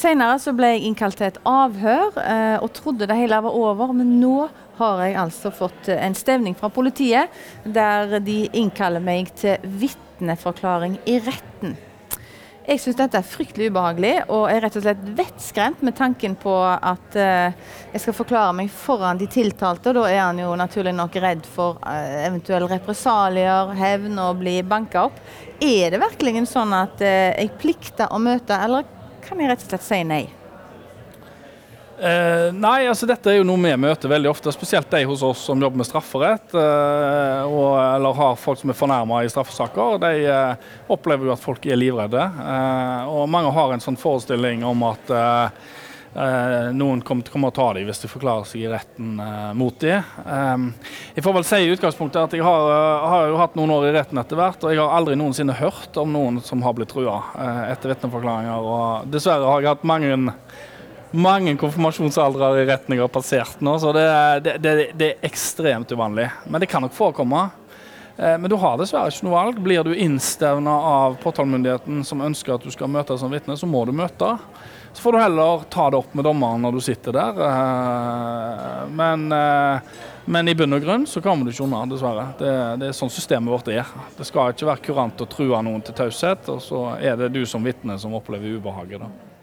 Senere 0.00 0.40
så 0.40 0.56
ble 0.56 0.72
jeg 0.72 0.86
innkalt 0.88 1.20
til 1.20 1.28
et 1.28 1.40
avhør 1.44 2.16
uh, 2.16 2.58
og 2.64 2.72
trodde 2.80 3.10
det 3.10 3.20
hele 3.20 3.44
var 3.44 3.62
over, 3.68 3.92
men 3.92 4.16
nå 4.22 4.46
har 4.80 5.04
jeg 5.04 5.18
altså 5.26 5.52
fått 5.52 5.92
en 5.92 6.16
stevning 6.16 6.56
fra 6.56 6.72
politiet 6.72 7.28
der 7.68 8.16
de 8.24 8.46
innkaller 8.56 9.04
meg 9.04 9.28
til 9.36 9.60
vitneforklaring 9.60 11.02
i 11.04 11.20
retten. 11.20 11.76
Jeg 12.64 12.80
syns 12.80 12.96
dette 12.96 13.18
er 13.20 13.26
fryktelig 13.28 13.66
ubehagelig, 13.74 14.12
og 14.32 14.46
er 14.48 14.62
rett 14.64 14.76
og 14.78 14.84
slett 14.86 15.00
vettskremt 15.18 15.82
med 15.84 15.96
tanken 15.98 16.32
på 16.40 16.52
at 16.64 17.18
uh, 17.20 17.74
jeg 17.92 18.00
skal 18.00 18.16
forklare 18.16 18.54
meg 18.56 18.70
foran 18.72 19.20
de 19.20 19.28
tiltalte. 19.28 19.92
Da 19.92 20.06
er 20.08 20.22
han 20.22 20.40
jo 20.40 20.54
naturlig 20.56 20.94
nok 20.96 21.18
redd 21.20 21.44
for 21.44 21.76
uh, 21.84 22.22
eventuelle 22.24 22.70
represalier, 22.72 23.74
hevn 23.76 24.16
og 24.22 24.40
bli 24.40 24.56
banka 24.64 25.04
opp. 25.10 25.20
Er 25.60 25.92
det 25.92 26.00
virkelig 26.06 26.46
sånn 26.54 26.72
at 26.76 27.04
uh, 27.04 27.34
jeg 27.36 27.52
plikter 27.60 28.08
å 28.08 28.22
møte, 28.22 28.56
eller 28.56 28.88
kan 29.28 29.44
jeg 29.44 29.52
rett 29.52 29.68
og 29.68 29.74
slett 29.74 29.84
si 29.84 30.00
nei? 30.08 30.24
Eh, 31.98 32.52
nei, 32.52 32.88
altså 32.90 33.06
dette 33.06 33.30
er 33.30 33.38
jo 33.38 33.46
noe 33.46 33.60
vi 33.62 33.70
møter 33.78 34.10
veldig 34.10 34.32
ofte, 34.32 34.52
spesielt 34.54 34.90
de 34.90 35.04
hos 35.06 35.22
oss 35.22 35.44
som 35.46 35.60
jobber 35.62 35.78
med 35.78 35.88
strafferett. 35.88 36.50
Eh, 36.50 37.44
og, 37.46 37.78
eller 37.78 38.18
har 38.18 38.40
folk 38.40 38.60
som 38.60 38.72
er 38.72 38.78
fornærma 38.78 39.22
i 39.22 39.30
straffesaker. 39.30 40.00
De 40.02 40.26
eh, 40.26 40.66
opplever 40.90 41.30
jo 41.30 41.36
at 41.36 41.44
folk 41.44 41.66
er 41.68 41.78
livredde. 41.78 42.24
Eh, 42.24 43.14
og 43.14 43.30
mange 43.30 43.54
har 43.54 43.74
en 43.74 43.84
sånn 43.84 44.00
forestilling 44.00 44.66
om 44.66 44.86
at 44.90 45.14
eh, 45.14 45.72
Uh, 46.14 46.68
noen 46.70 47.00
kommer 47.02 47.26
til 47.26 47.42
å 47.42 47.48
ta 47.50 47.64
dem 47.74 47.88
hvis 47.88 47.98
de 48.04 48.06
forklarer 48.06 48.46
seg 48.46 48.60
i 48.60 48.68
retten 48.70 49.16
mot 49.58 49.74
dem. 49.82 50.68
Jeg 51.10 51.24
får 51.26 51.34
vel 51.34 51.46
si 51.48 51.58
i 51.64 51.72
utgangspunktet 51.74 52.20
at 52.20 52.36
jeg 52.38 52.44
har, 52.46 52.68
har, 53.10 53.24
jo 53.32 53.40
hatt 53.40 53.56
noen 53.58 53.72
år 53.74 53.88
i 53.88 53.94
retten 53.96 54.20
etter 54.22 54.38
hvert, 54.38 54.62
og 54.62 54.70
jeg 54.70 54.78
har 54.78 54.94
aldri 54.94 55.16
noensinne 55.18 55.56
hørt 55.58 55.98
om 55.98 56.14
noen 56.14 56.38
som 56.46 56.62
har 56.62 56.76
blitt 56.78 56.94
trua 56.94 57.16
etter 57.66 57.90
vitneforklaringer. 57.96 58.62
Og 58.62 59.10
dessverre 59.10 59.50
har 59.50 59.66
jeg 59.66 59.72
hatt 59.72 59.90
mange, 59.90 60.30
mange 61.14 61.56
konfirmasjonsaldre 61.60 62.50
i 62.62 62.66
retten 62.68 62.98
har 62.98 63.10
passert 63.12 63.60
nå, 63.64 63.76
så 63.78 63.92
det, 63.94 64.06
det, 64.44 64.56
det, 64.64 64.74
det 64.98 65.10
er 65.12 65.28
ekstremt 65.28 65.92
uvanlig. 65.94 66.28
Men 66.46 66.62
det 66.62 66.70
kan 66.70 66.84
nok 66.84 66.96
forekomme. 66.96 67.46
Men 68.14 68.46
du 68.46 68.54
har 68.62 68.76
dessverre 68.78 69.10
ikke 69.10 69.26
noe 69.26 69.34
valg. 69.34 69.56
Blir 69.58 69.82
du 69.82 69.90
innstevna 69.98 70.74
av 70.86 71.16
påtalemyndigheten 71.22 72.04
som 72.06 72.22
ønsker 72.22 72.54
at 72.54 72.62
du 72.62 72.70
skal 72.70 72.92
møte 72.94 73.16
som 73.18 73.32
vitne, 73.34 73.56
så 73.58 73.66
må 73.66 73.82
du 73.88 73.90
møte. 73.90 74.28
Så 74.94 75.02
får 75.02 75.12
du 75.12 75.18
heller 75.18 75.60
ta 75.70 75.90
det 75.90 75.96
opp 75.96 76.14
med 76.14 76.24
dommeren 76.24 76.62
når 76.62 76.72
du 76.72 76.80
sitter 76.80 77.16
der. 77.16 77.40
Eh, 77.48 78.86
men, 78.94 79.26
eh, 79.32 79.80
men 80.24 80.48
i 80.48 80.54
bunn 80.54 80.78
og 80.78 80.86
grunn 80.86 81.06
så 81.10 81.20
kommer 81.20 81.44
du 81.44 81.50
ikke 81.50 81.66
unna, 81.66 81.82
dessverre. 81.90 82.28
Det, 82.38 82.54
det, 82.78 82.92
er 82.92 82.96
sånn 82.96 83.10
systemet 83.10 83.50
vårt 83.50 83.72
er. 83.74 83.90
Det 84.14 84.28
skal 84.30 84.54
ikke 84.54 84.70
være 84.70 84.86
kurant 84.86 85.26
å 85.26 85.30
true 85.30 85.62
noen 85.66 85.82
til 85.82 85.98
taushet, 85.98 86.46
og 86.46 86.62
så 86.62 86.86
er 87.00 87.18
det 87.18 87.34
du 87.34 87.42
som 87.42 87.66
vitne 87.66 87.98
som 87.98 88.14
opplever 88.14 88.54
ubehaget. 88.60 89.02
da. 89.02 89.33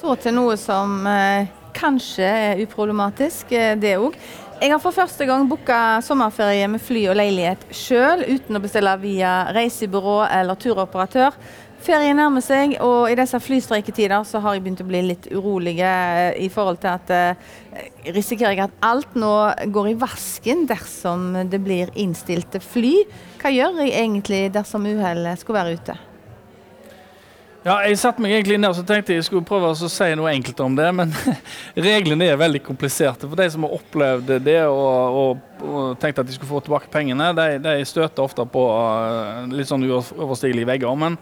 Så 0.00 0.14
til 0.16 0.32
noe 0.32 0.54
som 0.56 1.02
eh, 1.04 1.50
kanskje 1.76 2.24
er 2.24 2.60
uproblematisk, 2.64 3.50
eh, 3.52 3.74
det 3.76 3.98
òg. 4.00 4.14
Jeg 4.60 4.72
har 4.72 4.80
for 4.80 4.96
første 4.96 5.26
gang 5.28 5.44
booka 5.48 6.00
sommerferie 6.04 6.68
med 6.72 6.80
fly 6.84 7.02
og 7.12 7.18
leilighet 7.20 7.66
sjøl, 7.72 8.24
uten 8.24 8.56
å 8.56 8.62
bestille 8.64 8.94
via 9.00 9.34
reisebyrå 9.56 10.22
eller 10.24 10.56
turoperatør. 10.60 11.36
Ferien 11.84 12.16
nærmer 12.16 12.44
seg, 12.44 12.74
og 12.84 13.08
i 13.08 13.16
disse 13.16 13.40
flystreiketider 13.40 14.24
så 14.28 14.40
har 14.44 14.56
jeg 14.56 14.64
begynt 14.64 14.82
å 14.84 14.88
bli 14.88 15.04
litt 15.04 15.30
urolig 15.32 15.78
eh, 15.84 16.32
i 16.44 16.50
forhold 16.52 16.80
til 16.80 16.92
at 16.96 17.16
eh, 17.16 17.48
Risikerer 18.16 18.56
jeg 18.56 18.64
at 18.66 18.84
alt 18.84 19.16
nå 19.20 19.32
går 19.72 19.92
i 19.92 19.98
vasken 20.00 20.64
dersom 20.68 21.34
det 21.52 21.60
blir 21.60 21.92
innstilte 21.92 22.60
fly? 22.64 23.02
Hva 23.40 23.52
gjør 23.52 23.84
jeg 23.84 23.96
egentlig 24.00 24.46
dersom 24.56 24.88
uhellet 24.88 25.40
skulle 25.40 25.60
være 25.60 25.76
ute? 25.76 25.96
Ja, 27.60 27.74
jeg 27.84 27.98
satte 28.00 28.22
meg 28.24 28.32
egentlig 28.32 28.56
ned 28.56 28.72
og 28.72 28.86
tenkte 28.88 29.12
jeg 29.12 29.24
skulle 29.26 29.44
prøve 29.44 29.74
å 29.74 29.88
si 29.92 30.06
noe 30.16 30.30
enkelt 30.32 30.62
om 30.64 30.78
det, 30.78 30.86
men 30.96 31.10
reglene 31.90 32.30
er 32.32 32.40
veldig 32.40 32.62
kompliserte. 32.64 33.28
For 33.28 33.36
de 33.36 33.50
som 33.52 33.66
har 33.66 33.74
opplevd 33.76 34.32
det 34.46 34.62
og, 34.64 35.18
og, 35.20 35.60
og 35.60 35.98
tenkt 36.00 36.22
at 36.22 36.28
de 36.28 36.38
skulle 36.38 36.48
få 36.48 36.62
tilbake 36.64 36.88
pengene, 36.92 37.34
de, 37.36 37.58
de 37.60 37.74
støter 37.84 38.24
ofte 38.24 38.46
på 38.48 38.64
uh, 38.64 39.44
litt 39.52 39.68
sånn 39.68 39.84
uoverstigelige 39.90 40.72
vegger. 40.72 40.98
men 41.04 41.20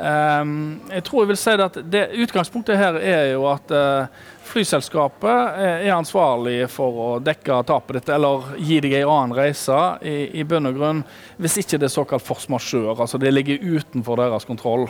Um, 0.00 0.78
jeg 0.88 1.02
tror 1.04 1.24
jeg 1.24 1.28
vil 1.28 1.36
si 1.36 1.52
at 1.60 1.74
det 1.92 2.00
Utgangspunktet 2.22 2.78
her 2.78 2.94
er 3.04 3.24
jo 3.34 3.42
at 3.50 3.72
uh, 3.74 4.06
flyselskapet 4.48 5.58
er 5.60 5.90
ansvarlig 5.92 6.62
for 6.72 7.00
å 7.04 7.08
dekke 7.20 7.58
tapet 7.68 7.98
ditt, 7.98 8.12
eller 8.14 8.54
gi 8.56 8.78
deg 8.80 8.94
en 9.00 9.12
annen 9.12 9.36
reise, 9.36 9.76
i, 10.00 10.30
i 10.40 10.46
bunn 10.46 10.70
og 10.70 10.78
grunn, 10.78 11.02
hvis 11.42 11.58
ikke 11.60 11.82
det 11.82 11.90
er 11.90 11.94
såkalt 11.98 12.24
force 12.24 12.48
majeure. 12.48 12.96
Altså 12.96 13.20
det 13.20 13.34
ligger 13.34 13.60
utenfor 13.60 14.22
deres 14.22 14.48
kontroll. 14.48 14.88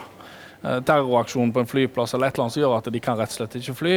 Uh, 0.61 0.77
terroraksjon 0.85 1.53
på 1.55 1.63
en 1.63 1.69
flyplass 1.69 2.13
eller 2.15 2.29
et 2.29 2.35
eller 2.37 2.45
annet 2.45 2.53
som 2.53 2.61
gjør 2.61 2.75
at 2.77 2.89
de 2.93 3.01
kan 3.01 3.17
rett 3.17 3.33
og 3.33 3.39
slett 3.39 3.55
ikke 3.57 3.77
fly. 3.79 3.95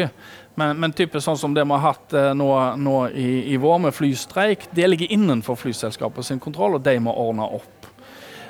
Men, 0.55 0.77
men 0.79 0.95
typisk 0.95 1.25
sånn 1.25 1.39
som 1.41 1.55
det 1.55 1.65
vi 1.67 1.75
har 1.75 1.83
hatt 1.89 2.15
uh, 2.15 2.31
nå, 2.37 2.49
nå 2.79 2.97
i, 3.11 3.29
i, 3.51 3.57
vår, 3.59 3.81
med 3.83 3.95
flystreik, 3.95 4.69
det 4.71 4.87
ligger 4.87 5.11
innenfor 5.11 5.59
flyselskapet 5.59 6.29
sin 6.29 6.39
kontroll, 6.43 6.77
og 6.77 6.85
de 6.85 6.95
må 7.03 7.11
ordne 7.25 7.49
opp. 7.59 7.83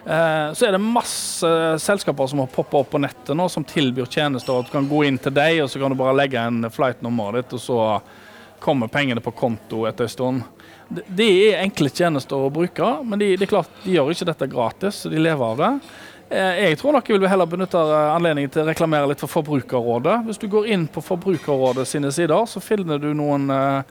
Eh, 0.05 0.53
så 0.53 0.65
er 0.67 0.75
det 0.75 0.83
masse 0.83 1.49
selskaper 1.79 2.27
som 2.27 2.41
har 2.43 2.51
poppa 2.51 2.81
opp 2.81 2.89
på 2.91 2.99
nettet 2.99 3.37
nå, 3.39 3.47
som 3.49 3.63
tilbyr 3.63 4.09
tjenester. 4.11 4.59
at 4.59 4.67
Du 4.67 4.71
kan 4.71 4.89
gå 4.89 5.05
inn 5.07 5.17
til 5.17 5.33
deg, 5.33 5.63
og 5.63 5.69
så 5.71 5.79
kan 5.79 5.93
du 5.93 5.99
bare 5.99 6.15
legge 6.17 6.39
en 6.39 6.67
flight-nummeret 6.69 7.43
ditt, 7.43 7.53
og 7.55 7.63
så 7.63 7.79
kommer 8.63 8.91
pengene 8.91 9.23
på 9.23 9.31
konto 9.31 9.85
etter 9.87 10.07
en 10.07 10.11
stund. 10.11 10.43
Det 10.89 11.27
er 11.47 11.61
enkle 11.63 11.89
tjenester 11.89 12.35
å 12.37 12.51
bruke, 12.53 12.89
men 13.03 13.19
de, 13.19 13.33
de, 13.39 13.47
klart, 13.47 13.71
de 13.83 13.95
gjør 13.95 14.11
ikke 14.11 14.27
dette 14.27 14.51
gratis, 14.51 15.03
så 15.03 15.11
de 15.11 15.23
lever 15.23 15.45
av 15.45 15.61
det. 15.61 15.71
Eh, 16.33 16.63
jeg 16.65 16.79
tror 16.81 16.95
nok 16.95 17.09
jeg 17.09 17.21
vil 17.21 17.29
heller 17.29 17.49
benytte 17.49 17.77
anledningen 17.77 18.49
til 18.53 18.63
å 18.63 18.69
reklamere 18.71 19.11
litt 19.11 19.21
for 19.21 19.29
Forbrukerrådet. 19.29 20.23
Hvis 20.25 20.41
du 20.41 20.47
går 20.49 20.71
inn 20.73 20.87
på 20.89 21.03
Forbrukerrådet 21.05 21.85
sine 21.85 22.09
sider, 22.15 22.47
så 22.49 22.61
finner 22.63 22.97
du 23.01 23.11
noen 23.13 23.51
uh, 23.53 23.83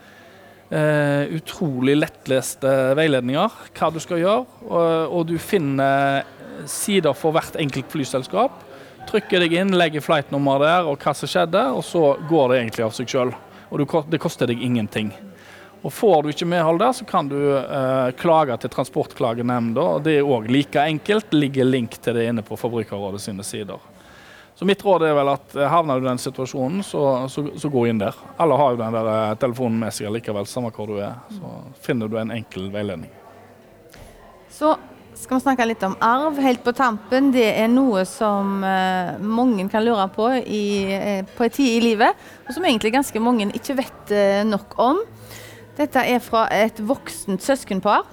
utrolig 1.31 1.95
lettleste 2.01 2.73
veiledninger 2.99 3.55
hva 3.77 3.89
du 3.93 4.01
skal 4.03 4.19
gjøre. 4.19 4.59
Og, 4.67 4.83
og, 5.07 5.23
du 5.31 5.37
finner 5.39 6.27
sider 6.67 7.15
for 7.15 7.35
hvert 7.35 7.55
enkelt 7.63 7.87
flyselskap. 7.93 8.59
Trykker 9.07 9.45
deg 9.45 9.55
inn, 9.61 9.75
legger 9.79 10.03
flightnummer 10.03 10.59
der 10.63 10.89
og 10.89 10.99
hva 10.99 11.15
som 11.15 11.29
skjedde, 11.29 11.63
og 11.71 11.83
så 11.87 12.17
går 12.27 12.51
det 12.51 12.59
egentlig 12.59 12.87
av 12.89 12.97
seg 12.97 13.13
sjøl. 13.13 13.31
Og 13.71 13.87
det 14.11 14.19
koster 14.21 14.51
deg 14.51 14.59
ingenting. 14.63 15.13
Og 15.83 15.91
Får 15.93 16.21
du 16.23 16.29
ikke 16.31 16.47
medhold 16.47 16.79
der, 16.79 16.93
så 16.95 17.05
kan 17.05 17.27
du 17.27 17.37
eh, 17.59 18.11
klage 18.15 18.55
til 18.57 18.71
Transportklagenemnda. 18.71 19.87
Det 20.05 20.13
er 20.19 20.29
òg 20.29 20.47
like 20.47 20.79
enkelt. 20.79 21.33
Ligger 21.35 21.67
link 21.67 21.97
til 21.99 22.15
det 22.15 22.29
inne 22.29 22.43
på 22.45 22.55
Forbrukerrådet 22.59 23.19
sine 23.21 23.43
sider. 23.43 23.81
Så 24.55 24.67
mitt 24.69 24.85
råd 24.85 25.03
er 25.03 25.15
vel 25.17 25.33
at 25.33 25.57
eh, 25.57 25.67
havner 25.67 25.99
du 25.99 26.05
i 26.05 26.11
den 26.11 26.21
situasjonen, 26.23 26.85
så, 26.87 27.27
så, 27.27 27.43
så, 27.59 27.71
gå 27.73 27.83
inn 27.89 27.99
der. 27.99 28.15
Alle 28.39 28.55
har 28.55 28.71
jo 28.71 28.79
den 28.79 28.95
der 28.95 29.11
eh, 29.11 29.35
telefonen 29.41 29.81
med 29.81 29.91
seg 29.91 30.13
likevel, 30.15 30.47
samme 30.47 30.71
hvor 30.71 30.87
du 30.87 31.01
er. 31.03 31.19
Så 31.35 31.51
finner 31.83 32.07
du 32.07 32.15
en 32.21 32.31
enkel 32.31 32.71
veiledning. 32.71 33.11
Så 34.53 34.77
skal 35.17 35.37
vi 35.37 35.43
snakke 35.43 35.65
litt 35.67 35.83
om 35.83 35.95
arv 36.03 36.39
helt 36.41 36.63
på 36.63 36.71
tampen. 36.77 37.31
Det 37.35 37.49
er 37.59 37.67
noe 37.71 38.05
som 38.07 38.63
eh, 38.63 39.19
mange 39.19 39.67
kan 39.71 39.83
lure 39.85 40.07
på 40.15 40.29
i, 40.39 40.65
eh, 40.95 41.25
på 41.27 41.43
en 41.43 41.53
tid 41.53 41.75
i 41.77 41.83
livet, 41.83 42.23
og 42.47 42.55
som 42.55 42.65
egentlig 42.65 42.93
ganske 42.95 43.21
mange 43.23 43.51
ikke 43.51 43.77
vet 43.81 44.13
eh, 44.15 44.41
nok 44.47 44.77
om. 44.79 45.03
Dette 45.77 46.03
er 46.05 46.19
fra 46.21 46.45
et 46.53 46.77
voksent 46.85 47.41
søskenpar 47.41 48.03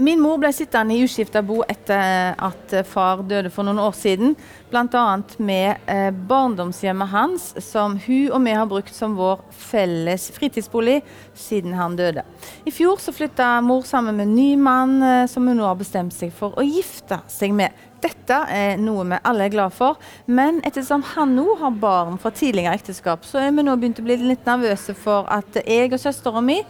Min 0.00 0.20
mor 0.22 0.38
ble 0.40 0.48
sittende 0.54 0.94
i 0.96 1.02
uskifta 1.04 1.42
bo 1.44 1.58
etter 1.68 2.32
at 2.40 2.72
far 2.88 3.20
døde 3.28 3.50
for 3.52 3.66
noen 3.66 3.80
år 3.82 3.92
siden. 3.98 4.32
Bl.a. 4.70 5.02
med 5.42 5.90
eh, 5.90 6.08
barndomshjemmet 6.30 7.10
hans, 7.10 7.48
som 7.66 7.98
hun 8.06 8.30
og 8.30 8.40
vi 8.46 8.54
har 8.56 8.70
brukt 8.70 8.94
som 8.96 9.18
vår 9.18 9.42
felles 9.52 10.30
fritidsbolig 10.32 11.00
siden 11.36 11.74
han 11.76 11.98
døde. 11.98 12.24
I 12.64 12.72
fjor 12.72 13.02
så 13.02 13.12
flytta 13.12 13.58
mor 13.66 13.84
sammen 13.88 14.16
med 14.16 14.30
en 14.30 14.38
ny 14.38 14.48
mann 14.56 14.96
eh, 15.04 15.26
som 15.28 15.50
hun 15.50 15.60
nå 15.60 15.68
har 15.68 15.76
bestemt 15.76 16.16
seg 16.16 16.32
for 16.32 16.56
å 16.56 16.64
gifte 16.64 17.20
seg 17.28 17.52
med. 17.58 17.74
Dette 18.00 18.36
er 18.48 18.78
noe 18.80 19.04
vi 19.08 19.18
alle 19.28 19.46
er 19.46 19.52
glad 19.52 19.74
for, 19.76 19.98
men 20.26 20.62
ettersom 20.64 21.02
han 21.14 21.34
nå 21.36 21.58
har 21.60 21.74
barn 21.82 22.16
fra 22.20 22.32
tidligere 22.32 22.78
ekteskap, 22.78 23.26
så 23.28 23.42
er 23.42 23.52
vi 23.52 23.64
nå 23.66 23.74
begynt 23.76 24.00
å 24.00 24.06
bli 24.06 24.16
litt 24.22 24.48
nervøse 24.48 24.94
for 24.96 25.28
at 25.32 25.60
jeg 25.64 25.92
og 25.92 26.00
søstera 26.00 26.42
mi 26.44 26.60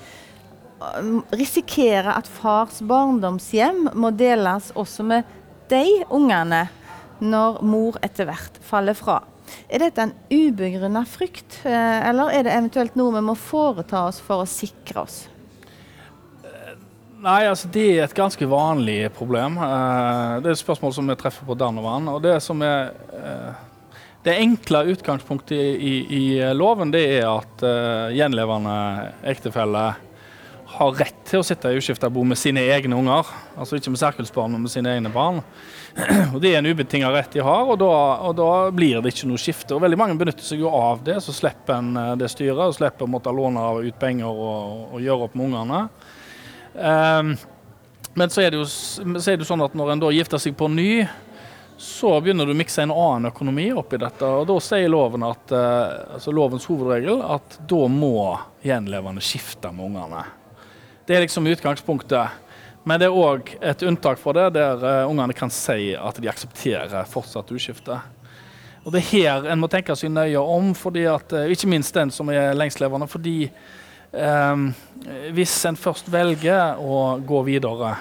risikerer 1.37 2.15
at 2.15 2.29
fars 2.41 2.81
barndomshjem 2.89 3.91
må 4.01 4.13
deles 4.17 4.71
også 4.79 5.05
med 5.05 5.29
de 5.71 5.85
ungene 6.09 6.65
når 7.21 7.61
mor 7.69 7.99
etter 8.03 8.29
hvert 8.31 8.57
faller 8.65 8.97
fra. 8.97 9.21
Er 9.69 9.83
dette 9.83 10.07
en 10.07 10.15
ubegrunna 10.31 11.03
frykt, 11.09 11.61
eh, 11.67 12.09
eller 12.09 12.33
er 12.33 12.47
det 12.47 12.55
eventuelt 12.55 12.97
noe 12.97 13.13
vi 13.19 13.27
må 13.27 13.37
foreta 13.37 14.07
oss 14.09 14.21
for 14.25 14.45
å 14.45 14.49
sikre 14.49 15.05
oss? 15.05 15.25
Nei, 17.21 17.41
altså 17.51 17.69
Det 17.69 17.87
er 17.99 18.05
et 18.07 18.17
ganske 18.17 18.47
vanlig 18.49 19.11
problem. 19.13 19.59
Eh, 19.61 20.37
det 20.41 20.49
er 20.49 20.55
et 20.55 20.63
spørsmål 20.63 20.95
som 20.97 21.11
vi 21.11 21.19
treffer 21.21 21.45
på 21.45 21.57
dann 21.59 21.81
og. 21.81 21.91
Og 22.17 22.23
det 22.25 22.39
som 22.45 22.63
er 22.65 22.95
eh, 23.17 23.67
det 24.25 24.39
enkle 24.41 24.87
utgangspunktet 24.95 25.57
i, 25.57 25.75
i, 25.91 25.95
i 26.17 26.53
loven 26.53 26.93
det 26.93 27.03
er 27.19 27.27
at 27.29 27.63
gjenlevende 28.13 28.75
ektefelle 29.25 29.85
har 30.71 30.93
rett 30.95 31.17
til 31.27 31.41
å 31.41 31.47
sitte 31.47 31.71
i 31.73 31.79
uskifta 31.81 32.11
bo 32.13 32.23
med 32.27 32.39
sine 32.39 32.63
egne 32.73 32.99
unger. 32.99 33.29
Altså 33.59 33.79
ikke 33.79 33.93
med 33.95 34.01
sirkelsbarn, 34.03 34.55
men 34.55 34.67
med 34.67 34.73
sine 34.73 34.93
egne 34.95 35.11
barn. 35.13 35.41
Og 36.35 36.39
Det 36.43 36.53
er 36.53 36.61
en 36.61 36.71
ubetinga 36.71 37.11
rett 37.13 37.33
de 37.35 37.43
har, 37.43 37.65
og 37.67 37.81
da, 37.81 37.91
og 38.29 38.37
da, 38.39 38.51
blir 38.75 39.01
det 39.03 39.11
ikke 39.11 39.27
noe 39.27 39.41
skifte. 39.43 39.75
Og 39.75 39.83
Veldig 39.83 39.99
mange 39.99 40.19
benytter 40.21 40.47
seg 40.47 40.63
jo 40.63 40.71
av 40.71 41.03
det, 41.07 41.19
så 41.25 41.35
slipper 41.35 41.81
en 41.81 41.91
eh, 41.99 42.13
det 42.21 42.31
styret. 42.31 42.63
og 42.69 42.77
Slipper 42.77 43.09
å 43.09 43.11
måtte 43.11 43.35
låne 43.35 43.65
ut 43.83 43.99
penger 43.99 44.31
og, 44.31 44.95
og 44.95 45.03
gjøre 45.03 45.27
opp 45.27 45.35
med 45.39 45.51
ungene. 45.51 45.83
Um, 46.81 47.37
men 48.15 48.31
så 48.31 48.41
er, 48.43 48.55
jo, 48.57 48.65
så 48.67 49.03
er, 49.05 49.37
det 49.37 49.45
jo, 49.45 49.51
sånn 49.53 49.63
at 49.63 49.75
når 49.77 49.93
en 49.93 50.03
da 50.03 50.11
gifter 50.15 50.41
seg 50.41 50.57
på 50.59 50.67
ny, 50.73 51.05
så 51.81 52.13
begynner 52.21 52.49
du 52.49 52.53
å 52.53 52.59
mikse 52.59 52.83
en 52.83 52.93
annen 52.93 53.31
økonomi 53.31 53.69
oppi 53.77 54.01
dette. 54.01 54.27
og 54.27 54.49
Da 54.49 54.57
sier 54.65 54.91
loven 54.93 55.25
at, 55.29 55.53
uh, 55.55 56.17
altså 56.17 56.35
lovens 56.35 56.67
hovedregel 56.69 57.23
at 57.25 57.61
da 57.69 57.81
må 57.93 58.15
gjenlevende 58.65 59.25
skifte 59.25 59.73
med 59.73 59.91
ungene. 59.91 60.25
Det 61.07 61.17
er 61.17 61.25
liksom 61.25 61.49
utgangspunktet. 61.49 62.47
Men 62.89 63.01
det 63.01 63.11
er 63.11 63.17
òg 63.17 63.53
et 63.61 63.83
unntak 63.85 64.21
for 64.21 64.37
det, 64.37 64.51
der 64.57 64.81
uh, 64.81 65.11
ungene 65.11 65.37
kan 65.37 65.53
si 65.53 65.93
at 65.97 66.21
de 66.21 66.33
aksepterer 66.33 67.09
fortsatt 67.09 67.53
uskifte. 67.53 68.01
Og 68.81 68.93
Det 68.95 69.03
er 69.03 69.11
her 69.13 69.51
en 69.53 69.61
må 69.61 69.69
tenke 69.69 69.97
seg 69.97 70.13
nøye 70.13 70.41
om, 70.41 70.73
fordi 70.77 71.05
at, 71.09 71.37
uh, 71.37 71.53
ikke 71.53 71.69
minst 71.71 71.97
den 71.97 72.13
som 72.13 72.33
er 72.33 72.57
lengstlevende. 72.57 73.09
fordi 73.09 73.53
hvis 74.11 75.53
en 75.69 75.77
først 75.79 76.09
velger 76.11 76.81
å 76.83 76.97
gå 77.23 77.43
videre, 77.47 77.93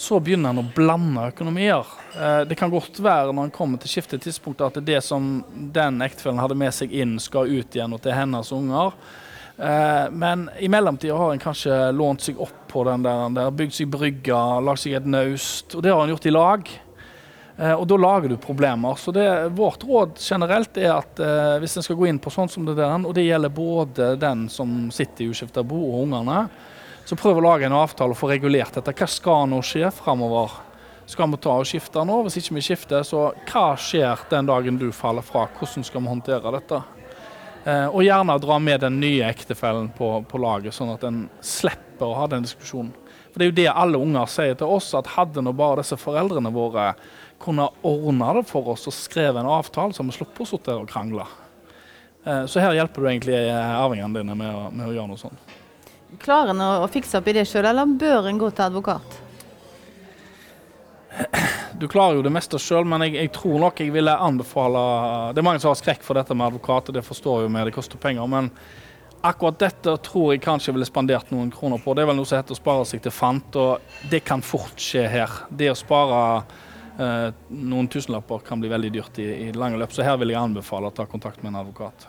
så 0.00 0.16
begynner 0.22 0.54
en 0.54 0.62
å 0.62 0.70
blande 0.74 1.26
økonomier. 1.28 1.88
Eh, 2.16 2.42
det 2.48 2.56
kan 2.56 2.70
godt 2.72 3.02
være 3.04 3.34
når 3.34 3.48
en 3.48 3.52
kommer 3.52 3.80
til 3.80 3.92
skiftetidspunktet 3.92 4.78
at 4.78 4.86
det 4.86 5.00
som 5.04 5.42
den 5.52 6.00
ektefellen 6.04 6.40
hadde 6.40 6.56
med 6.56 6.72
seg 6.72 6.94
inn, 6.96 7.18
skal 7.20 7.50
ut 7.50 7.76
igjen 7.76 7.92
og 7.92 8.00
til 8.04 8.16
hennes 8.16 8.52
unger. 8.56 8.96
Eh, 9.60 10.06
men 10.10 10.46
i 10.56 10.70
mellomtida 10.72 11.18
har 11.20 11.34
en 11.34 11.42
kanskje 11.42 11.76
lånt 11.92 12.24
seg 12.24 12.40
opp 12.40 12.62
på 12.70 12.86
den 12.88 13.04
der, 13.04 13.50
bygd 13.52 13.76
seg 13.76 13.90
brygger, 13.92 14.62
lagd 14.64 14.80
seg 14.80 14.96
et 14.96 15.10
naust. 15.10 15.76
Og 15.76 15.84
det 15.84 15.92
har 15.92 16.06
en 16.06 16.14
gjort 16.14 16.30
i 16.30 16.32
lag. 16.32 16.72
Eh, 17.60 17.74
og 17.76 17.84
da 17.88 17.96
lager 18.00 18.32
du 18.32 18.36
problemer. 18.40 18.94
Så 18.96 19.12
det, 19.12 19.48
vårt 19.48 19.84
råd 19.84 20.16
generelt 20.16 20.78
er 20.80 20.94
at 20.94 21.20
eh, 21.20 21.58
hvis 21.60 21.76
en 21.76 21.84
skal 21.84 21.98
gå 21.98 22.08
inn 22.08 22.20
på 22.22 22.32
sånn 22.32 22.48
som 22.48 22.64
det 22.64 22.78
der, 22.78 22.94
og 23.04 23.12
det 23.16 23.26
gjelder 23.26 23.52
både 23.52 24.14
den 24.20 24.46
som 24.48 24.88
sitter 24.94 25.26
i 25.26 25.34
uskifta 25.34 25.64
bo 25.66 25.80
og 25.90 26.06
ungene, 26.06 26.46
så 27.04 27.18
prøv 27.18 27.40
å 27.40 27.44
lage 27.44 27.68
en 27.68 27.76
avtale 27.76 28.14
og 28.14 28.20
få 28.20 28.30
regulert 28.30 28.78
dette. 28.78 28.94
Hva 28.96 29.08
skal 29.10 29.50
nå 29.50 29.60
skje 29.66 29.90
framover? 29.92 30.56
Skal 31.10 31.28
vi 31.32 31.40
ta 31.42 31.58
og 31.58 31.66
skifte 31.66 32.04
nå? 32.06 32.20
Hvis 32.24 32.38
ikke 32.40 32.56
vi 32.56 32.64
skifter, 32.64 33.04
så 33.04 33.26
hva 33.50 33.66
skjer 33.74 34.24
den 34.30 34.48
dagen 34.48 34.78
du 34.80 34.88
faller 34.94 35.26
fra? 35.26 35.44
Hvordan 35.58 35.84
skal 35.84 36.04
vi 36.04 36.12
håndtere 36.14 36.54
dette? 36.54 36.80
Eh, 37.66 37.86
og 37.90 38.04
gjerne 38.06 38.38
dra 38.40 38.56
med 38.62 38.80
den 38.86 39.00
nye 39.02 39.26
ektefellen 39.28 39.90
på, 39.92 40.14
på 40.30 40.40
laget, 40.40 40.72
sånn 40.72 40.94
at 40.94 41.04
en 41.04 41.24
slipper 41.44 42.08
å 42.08 42.22
ha 42.22 42.28
den 42.30 42.46
diskusjonen. 42.46 42.94
For 43.30 43.38
Det 43.38 43.44
er 43.44 43.50
jo 43.50 43.58
det 43.58 43.72
alle 43.72 43.98
unger 44.00 44.30
sier 44.30 44.56
til 44.58 44.70
oss, 44.78 44.94
at 44.96 45.12
hadde 45.18 45.42
nå 45.44 45.52
bare 45.54 45.82
disse 45.82 45.98
foreldrene 46.00 46.50
våre 46.54 46.92
kunne 47.40 47.68
ordne 47.86 48.34
det 48.36 48.44
for 48.48 48.74
oss 48.74 48.88
og 48.90 48.94
skrevet 48.94 49.40
en 49.40 49.48
avtale, 49.50 49.96
så 49.96 50.04
vi 50.04 50.14
slipper 50.14 50.44
å 50.44 50.50
sitte 50.50 50.76
og 50.76 50.88
krangle. 50.90 51.24
Eh, 52.24 52.44
så 52.50 52.60
her 52.60 52.76
hjelper 52.76 53.00
du 53.00 53.08
egentlig 53.08 53.40
arvingene 53.48 54.20
dine 54.20 54.36
med 54.36 54.52
å, 54.52 54.68
med 54.68 54.90
å 54.90 54.94
gjøre 54.94 55.12
noe 55.12 55.20
sånt. 55.20 55.56
Klarer 56.20 56.52
en 56.52 56.62
å 56.66 56.88
fikse 56.90 57.20
opp 57.20 57.28
i 57.30 57.36
det 57.38 57.46
sjøl, 57.48 57.70
eller 57.70 57.98
bør 57.98 58.28
en 58.28 58.40
gå 58.40 58.50
til 58.52 58.66
advokat? 58.66 59.18
Du 61.80 61.86
klarer 61.88 62.18
jo 62.18 62.24
det 62.26 62.32
meste 62.34 62.58
sjøl, 62.60 62.84
men 62.86 63.06
jeg, 63.06 63.16
jeg, 63.16 63.32
tror 63.34 63.56
nok 63.62 63.80
jeg 63.80 63.92
ville 63.94 64.12
anbefale 64.12 64.82
Det 65.34 65.40
er 65.40 65.46
mange 65.46 65.62
som 65.62 65.72
har 65.72 65.78
skrekk 65.80 66.04
for 66.04 66.18
dette 66.18 66.36
med 66.36 66.50
advokat, 66.50 66.90
og 66.90 66.98
det 66.98 67.06
forstår 67.06 67.44
jo 67.44 67.50
vi, 67.50 67.62
det 67.66 67.74
koster 67.74 68.00
penger. 68.02 68.28
Men 68.28 68.50
akkurat 69.24 69.58
dette 69.62 69.94
tror 70.04 70.34
jeg 70.34 70.42
kanskje 70.44 70.70
jeg 70.70 70.76
ville 70.76 70.88
spandert 70.88 71.32
noen 71.32 71.48
kroner 71.54 71.80
på. 71.80 71.94
Det 71.96 72.04
er 72.04 72.10
vel 72.10 72.18
noe 72.20 72.28
som 72.28 72.40
heter 72.40 72.56
å 72.56 72.60
spare 72.60 72.84
seg 72.90 73.00
til 73.06 73.14
fant, 73.14 73.56
og 73.56 74.10
det 74.12 74.20
kan 74.28 74.44
fort 74.44 74.76
skje 74.82 75.06
her. 75.08 75.40
Det 75.56 75.72
å 75.72 75.78
spare 75.78 76.20
Eh, 76.44 76.69
noen 77.00 77.88
tusenlapper 77.88 78.42
kan 78.44 78.60
bli 78.60 78.70
veldig 78.70 78.90
dyrt 78.92 79.20
i, 79.22 79.28
i 79.46 79.52
lange 79.56 79.78
løp, 79.80 79.92
så 79.94 80.04
her 80.04 80.18
vil 80.20 80.34
jeg 80.34 80.40
anbefale 80.40 80.90
å 80.90 80.94
ta 80.94 81.06
kontakt 81.08 81.42
med 81.42 81.54
en 81.54 81.62
advokat. 81.62 82.08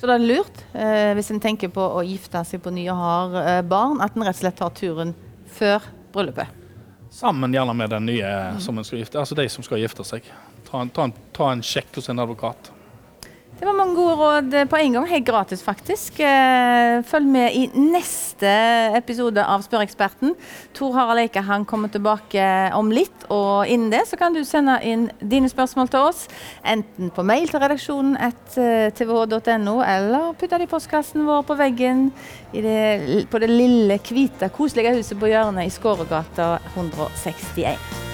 Så 0.00 0.08
det 0.08 0.14
er 0.16 0.22
lurt, 0.24 0.62
eh, 0.72 1.10
hvis 1.12 1.28
en 1.30 1.42
tenker 1.44 1.68
på 1.68 1.82
å 1.84 2.00
gifte 2.08 2.40
seg 2.48 2.62
på 2.64 2.72
ny 2.72 2.86
og 2.88 2.96
har 2.96 3.34
eh, 3.42 3.58
barn, 3.68 3.98
at 4.00 4.16
en 4.16 4.24
rett 4.24 4.38
og 4.38 4.40
slett 4.40 4.56
tar 4.56 4.72
turen 4.72 5.12
før 5.52 5.84
bryllupet? 6.14 6.56
Sammen 7.12 7.52
gjerne 7.52 7.74
med 7.76 7.92
den 7.92 8.06
nye 8.08 8.30
mm. 8.54 8.60
som 8.64 8.78
en 8.80 8.86
skal 8.86 9.02
gifte, 9.02 9.18
altså 9.20 9.36
de 9.36 9.44
som 9.52 9.66
skal 9.66 9.82
gifte 9.82 10.06
seg. 10.08 10.24
Ta 10.70 10.80
en, 10.80 10.92
ta 10.94 11.04
en, 11.04 11.12
ta 11.36 11.50
en 11.52 11.60
sjekk 11.60 11.98
hos 11.98 12.08
en 12.08 12.22
advokat. 12.22 12.70
Det 13.60 13.66
var 13.68 13.74
mange 13.76 13.92
gode 13.92 14.14
råd 14.16 14.54
på 14.72 14.78
en 14.80 14.94
gang, 14.94 15.06
helt 15.10 15.26
gratis 15.28 15.60
faktisk. 15.60 16.16
Eh, 16.24 17.02
følg 17.04 17.26
med 17.28 17.52
i 17.52 17.66
neste 17.76 18.48
episode 18.96 19.44
av 19.44 19.60
Spørreksperten. 19.66 20.32
Tor 20.72 20.96
Harald 20.96 21.20
Eike 21.20 21.42
han 21.44 21.66
kommer 21.68 21.92
tilbake 21.92 22.40
om 22.72 22.88
litt, 22.88 23.28
og 23.28 23.68
innen 23.68 23.92
det 23.92 24.06
så 24.08 24.16
kan 24.16 24.32
du 24.32 24.40
sende 24.48 24.78
inn 24.80 25.10
dine 25.20 25.52
spørsmål 25.52 25.92
til 25.92 26.08
oss. 26.08 26.24
Enten 26.64 27.12
på 27.12 27.20
mail 27.28 27.52
til 27.52 27.60
redaksjonen 27.60 28.16
at 28.16 28.56
eh, 28.56 28.88
tvh.no, 28.96 29.78
eller 29.84 30.32
putte 30.40 30.56
det 30.56 30.64
i 30.64 30.72
postkassen 30.72 31.28
vår 31.28 31.44
på 31.44 31.60
veggen 31.60 32.06
det, 32.56 33.26
på 33.28 33.44
det 33.44 33.52
lille, 33.52 34.00
hvite, 34.08 34.48
koselige 34.56 34.96
huset 35.02 35.20
på 35.20 35.34
hjørnet 35.34 35.68
i 35.68 35.74
Skåregata 35.76 36.54
161. 36.78 38.08